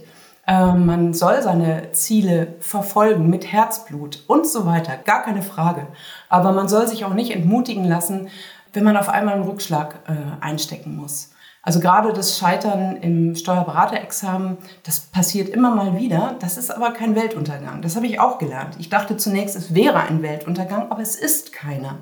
Ähm, 0.46 0.86
man 0.86 1.14
soll 1.14 1.42
seine 1.42 1.90
Ziele 1.90 2.54
verfolgen 2.60 3.28
mit 3.28 3.50
Herzblut 3.50 4.22
und 4.28 4.46
so 4.46 4.66
weiter, 4.66 4.96
gar 4.98 5.24
keine 5.24 5.42
Frage. 5.42 5.88
Aber 6.28 6.52
man 6.52 6.68
soll 6.68 6.86
sich 6.86 7.04
auch 7.04 7.14
nicht 7.14 7.32
entmutigen 7.32 7.84
lassen, 7.84 8.28
wenn 8.72 8.84
man 8.84 8.96
auf 8.96 9.08
einmal 9.08 9.34
einen 9.34 9.48
Rückschlag 9.48 9.96
äh, 10.06 10.40
einstecken 10.40 10.94
muss. 10.94 11.31
Also 11.64 11.78
gerade 11.78 12.12
das 12.12 12.38
Scheitern 12.38 12.96
im 12.96 13.36
Steuerberaterexamen, 13.36 14.58
das 14.82 14.98
passiert 15.00 15.48
immer 15.48 15.72
mal 15.74 15.96
wieder. 15.96 16.36
Das 16.40 16.58
ist 16.58 16.70
aber 16.70 16.90
kein 16.90 17.14
Weltuntergang. 17.14 17.82
Das 17.82 17.94
habe 17.94 18.06
ich 18.06 18.18
auch 18.18 18.38
gelernt. 18.38 18.76
Ich 18.80 18.88
dachte 18.88 19.16
zunächst, 19.16 19.54
es 19.54 19.72
wäre 19.72 20.00
ein 20.00 20.22
Weltuntergang, 20.22 20.90
aber 20.90 21.02
es 21.02 21.14
ist 21.14 21.52
keiner. 21.52 21.98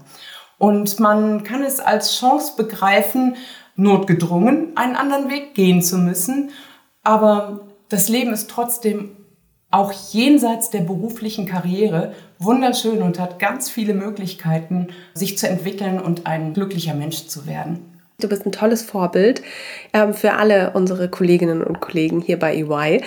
Und 0.56 0.98
man 0.98 1.44
kann 1.44 1.62
es 1.62 1.78
als 1.78 2.18
Chance 2.18 2.54
begreifen, 2.56 3.36
notgedrungen 3.76 4.76
einen 4.76 4.96
anderen 4.96 5.28
Weg 5.28 5.54
gehen 5.54 5.82
zu 5.82 5.98
müssen. 5.98 6.50
Aber 7.02 7.68
das 7.90 8.08
Leben 8.08 8.32
ist 8.32 8.48
trotzdem 8.48 9.16
auch 9.70 9.92
jenseits 9.92 10.70
der 10.70 10.80
beruflichen 10.80 11.46
Karriere 11.46 12.14
wunderschön 12.38 13.02
und 13.02 13.18
hat 13.18 13.38
ganz 13.38 13.70
viele 13.70 13.94
Möglichkeiten, 13.94 14.88
sich 15.14 15.38
zu 15.38 15.48
entwickeln 15.48 16.00
und 16.00 16.26
ein 16.26 16.54
glücklicher 16.54 16.94
Mensch 16.94 17.26
zu 17.26 17.46
werden. 17.46 17.99
Du 18.20 18.28
bist 18.28 18.46
ein 18.46 18.52
tolles 18.52 18.82
Vorbild 18.82 19.42
ähm, 19.92 20.14
für 20.14 20.34
alle 20.34 20.72
unsere 20.74 21.08
Kolleginnen 21.08 21.62
und 21.62 21.80
Kollegen 21.80 22.20
hier 22.20 22.38
bei 22.38 22.54
EY. 22.54 23.02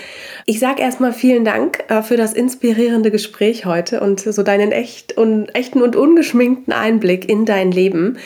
Ich 0.45 0.60
sage 0.60 0.82
erstmal 0.82 1.13
vielen 1.13 1.45
Dank 1.45 1.84
äh, 1.89 2.02
für 2.02 2.17
das 2.17 2.34
inspirierende 2.34 3.12
Gespräch 3.12 3.65
heute 3.65 4.02
und 4.02 4.19
so 4.19 4.43
deinen 4.43 4.71
echt 4.71 5.17
und, 5.17 5.54
echten 5.56 5.82
und 5.82 5.95
ungeschminkten 5.95 6.73
Einblick 6.73 7.30
in 7.30 7.45
dein 7.45 7.71
Leben. 7.71 8.17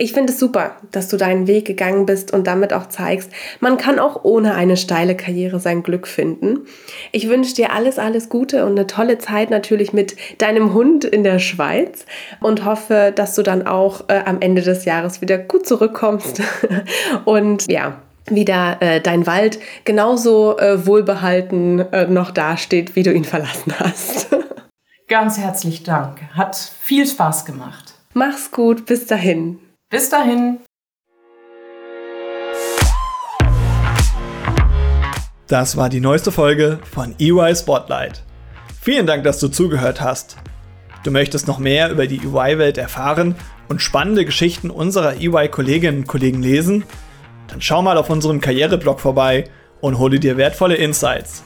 Ich 0.00 0.12
finde 0.12 0.32
es 0.32 0.38
super, 0.38 0.76
dass 0.92 1.08
du 1.08 1.16
deinen 1.16 1.48
Weg 1.48 1.64
gegangen 1.64 2.06
bist 2.06 2.32
und 2.32 2.46
damit 2.46 2.72
auch 2.72 2.86
zeigst, 2.86 3.32
man 3.58 3.78
kann 3.78 3.98
auch 3.98 4.22
ohne 4.22 4.54
eine 4.54 4.76
steile 4.76 5.16
Karriere 5.16 5.58
sein 5.58 5.82
Glück 5.82 6.06
finden. 6.06 6.60
Ich 7.10 7.28
wünsche 7.28 7.56
dir 7.56 7.72
alles, 7.72 7.98
alles 7.98 8.28
Gute 8.28 8.64
und 8.64 8.78
eine 8.78 8.86
tolle 8.86 9.18
Zeit 9.18 9.50
natürlich 9.50 9.92
mit 9.92 10.14
deinem 10.38 10.72
Hund 10.72 11.04
in 11.04 11.24
der 11.24 11.40
Schweiz 11.40 12.06
und 12.40 12.64
hoffe, 12.64 13.12
dass 13.12 13.34
du 13.34 13.42
dann 13.42 13.66
auch 13.66 14.04
äh, 14.08 14.20
am 14.24 14.40
Ende 14.40 14.62
des 14.62 14.84
Jahres 14.84 15.20
wieder 15.20 15.36
gut 15.36 15.66
zurückkommst 15.66 16.27
und 17.24 17.70
ja, 17.70 18.00
wieder 18.30 18.80
äh, 18.80 19.00
dein 19.00 19.26
Wald 19.26 19.58
genauso 19.84 20.58
äh, 20.58 20.86
wohlbehalten 20.86 21.80
äh, 21.92 22.06
noch 22.06 22.30
dasteht, 22.30 22.96
wie 22.96 23.02
du 23.02 23.12
ihn 23.12 23.24
verlassen 23.24 23.74
hast. 23.78 24.28
Ganz 25.08 25.38
herzlich 25.38 25.84
Dank. 25.84 26.20
Hat 26.34 26.56
viel 26.56 27.06
Spaß 27.06 27.44
gemacht. 27.44 27.94
Mach's 28.12 28.50
gut, 28.50 28.84
bis 28.86 29.06
dahin. 29.06 29.58
Bis 29.90 30.10
dahin. 30.10 30.58
Das 35.46 35.78
war 35.78 35.88
die 35.88 36.00
neueste 36.00 36.30
Folge 36.30 36.78
von 36.90 37.14
EY 37.18 37.54
Spotlight. 37.56 38.22
Vielen 38.82 39.06
Dank, 39.06 39.24
dass 39.24 39.40
du 39.40 39.48
zugehört 39.48 40.02
hast. 40.02 40.36
Du 41.04 41.10
möchtest 41.10 41.46
noch 41.46 41.58
mehr 41.58 41.90
über 41.90 42.06
die 42.06 42.18
EY-Welt 42.18 42.76
erfahren 42.76 43.34
und 43.68 43.82
spannende 43.82 44.24
Geschichten 44.24 44.70
unserer 44.70 45.16
EY-Kolleginnen 45.20 46.00
und 46.00 46.06
Kollegen 46.06 46.42
lesen? 46.42 46.84
Dann 47.48 47.60
schau 47.60 47.82
mal 47.82 47.96
auf 47.96 48.10
unserem 48.10 48.40
Karriereblog 48.40 49.00
vorbei 49.00 49.44
und 49.80 49.98
hole 49.98 50.20
dir 50.20 50.36
wertvolle 50.36 50.76
Insights. 50.76 51.44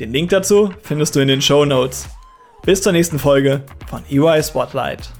Den 0.00 0.12
Link 0.12 0.30
dazu 0.30 0.72
findest 0.82 1.14
du 1.14 1.20
in 1.20 1.28
den 1.28 1.42
Show 1.42 1.64
Notes. 1.64 2.08
Bis 2.62 2.82
zur 2.82 2.92
nächsten 2.92 3.18
Folge 3.18 3.62
von 3.88 4.02
EY 4.10 4.42
Spotlight. 4.42 5.10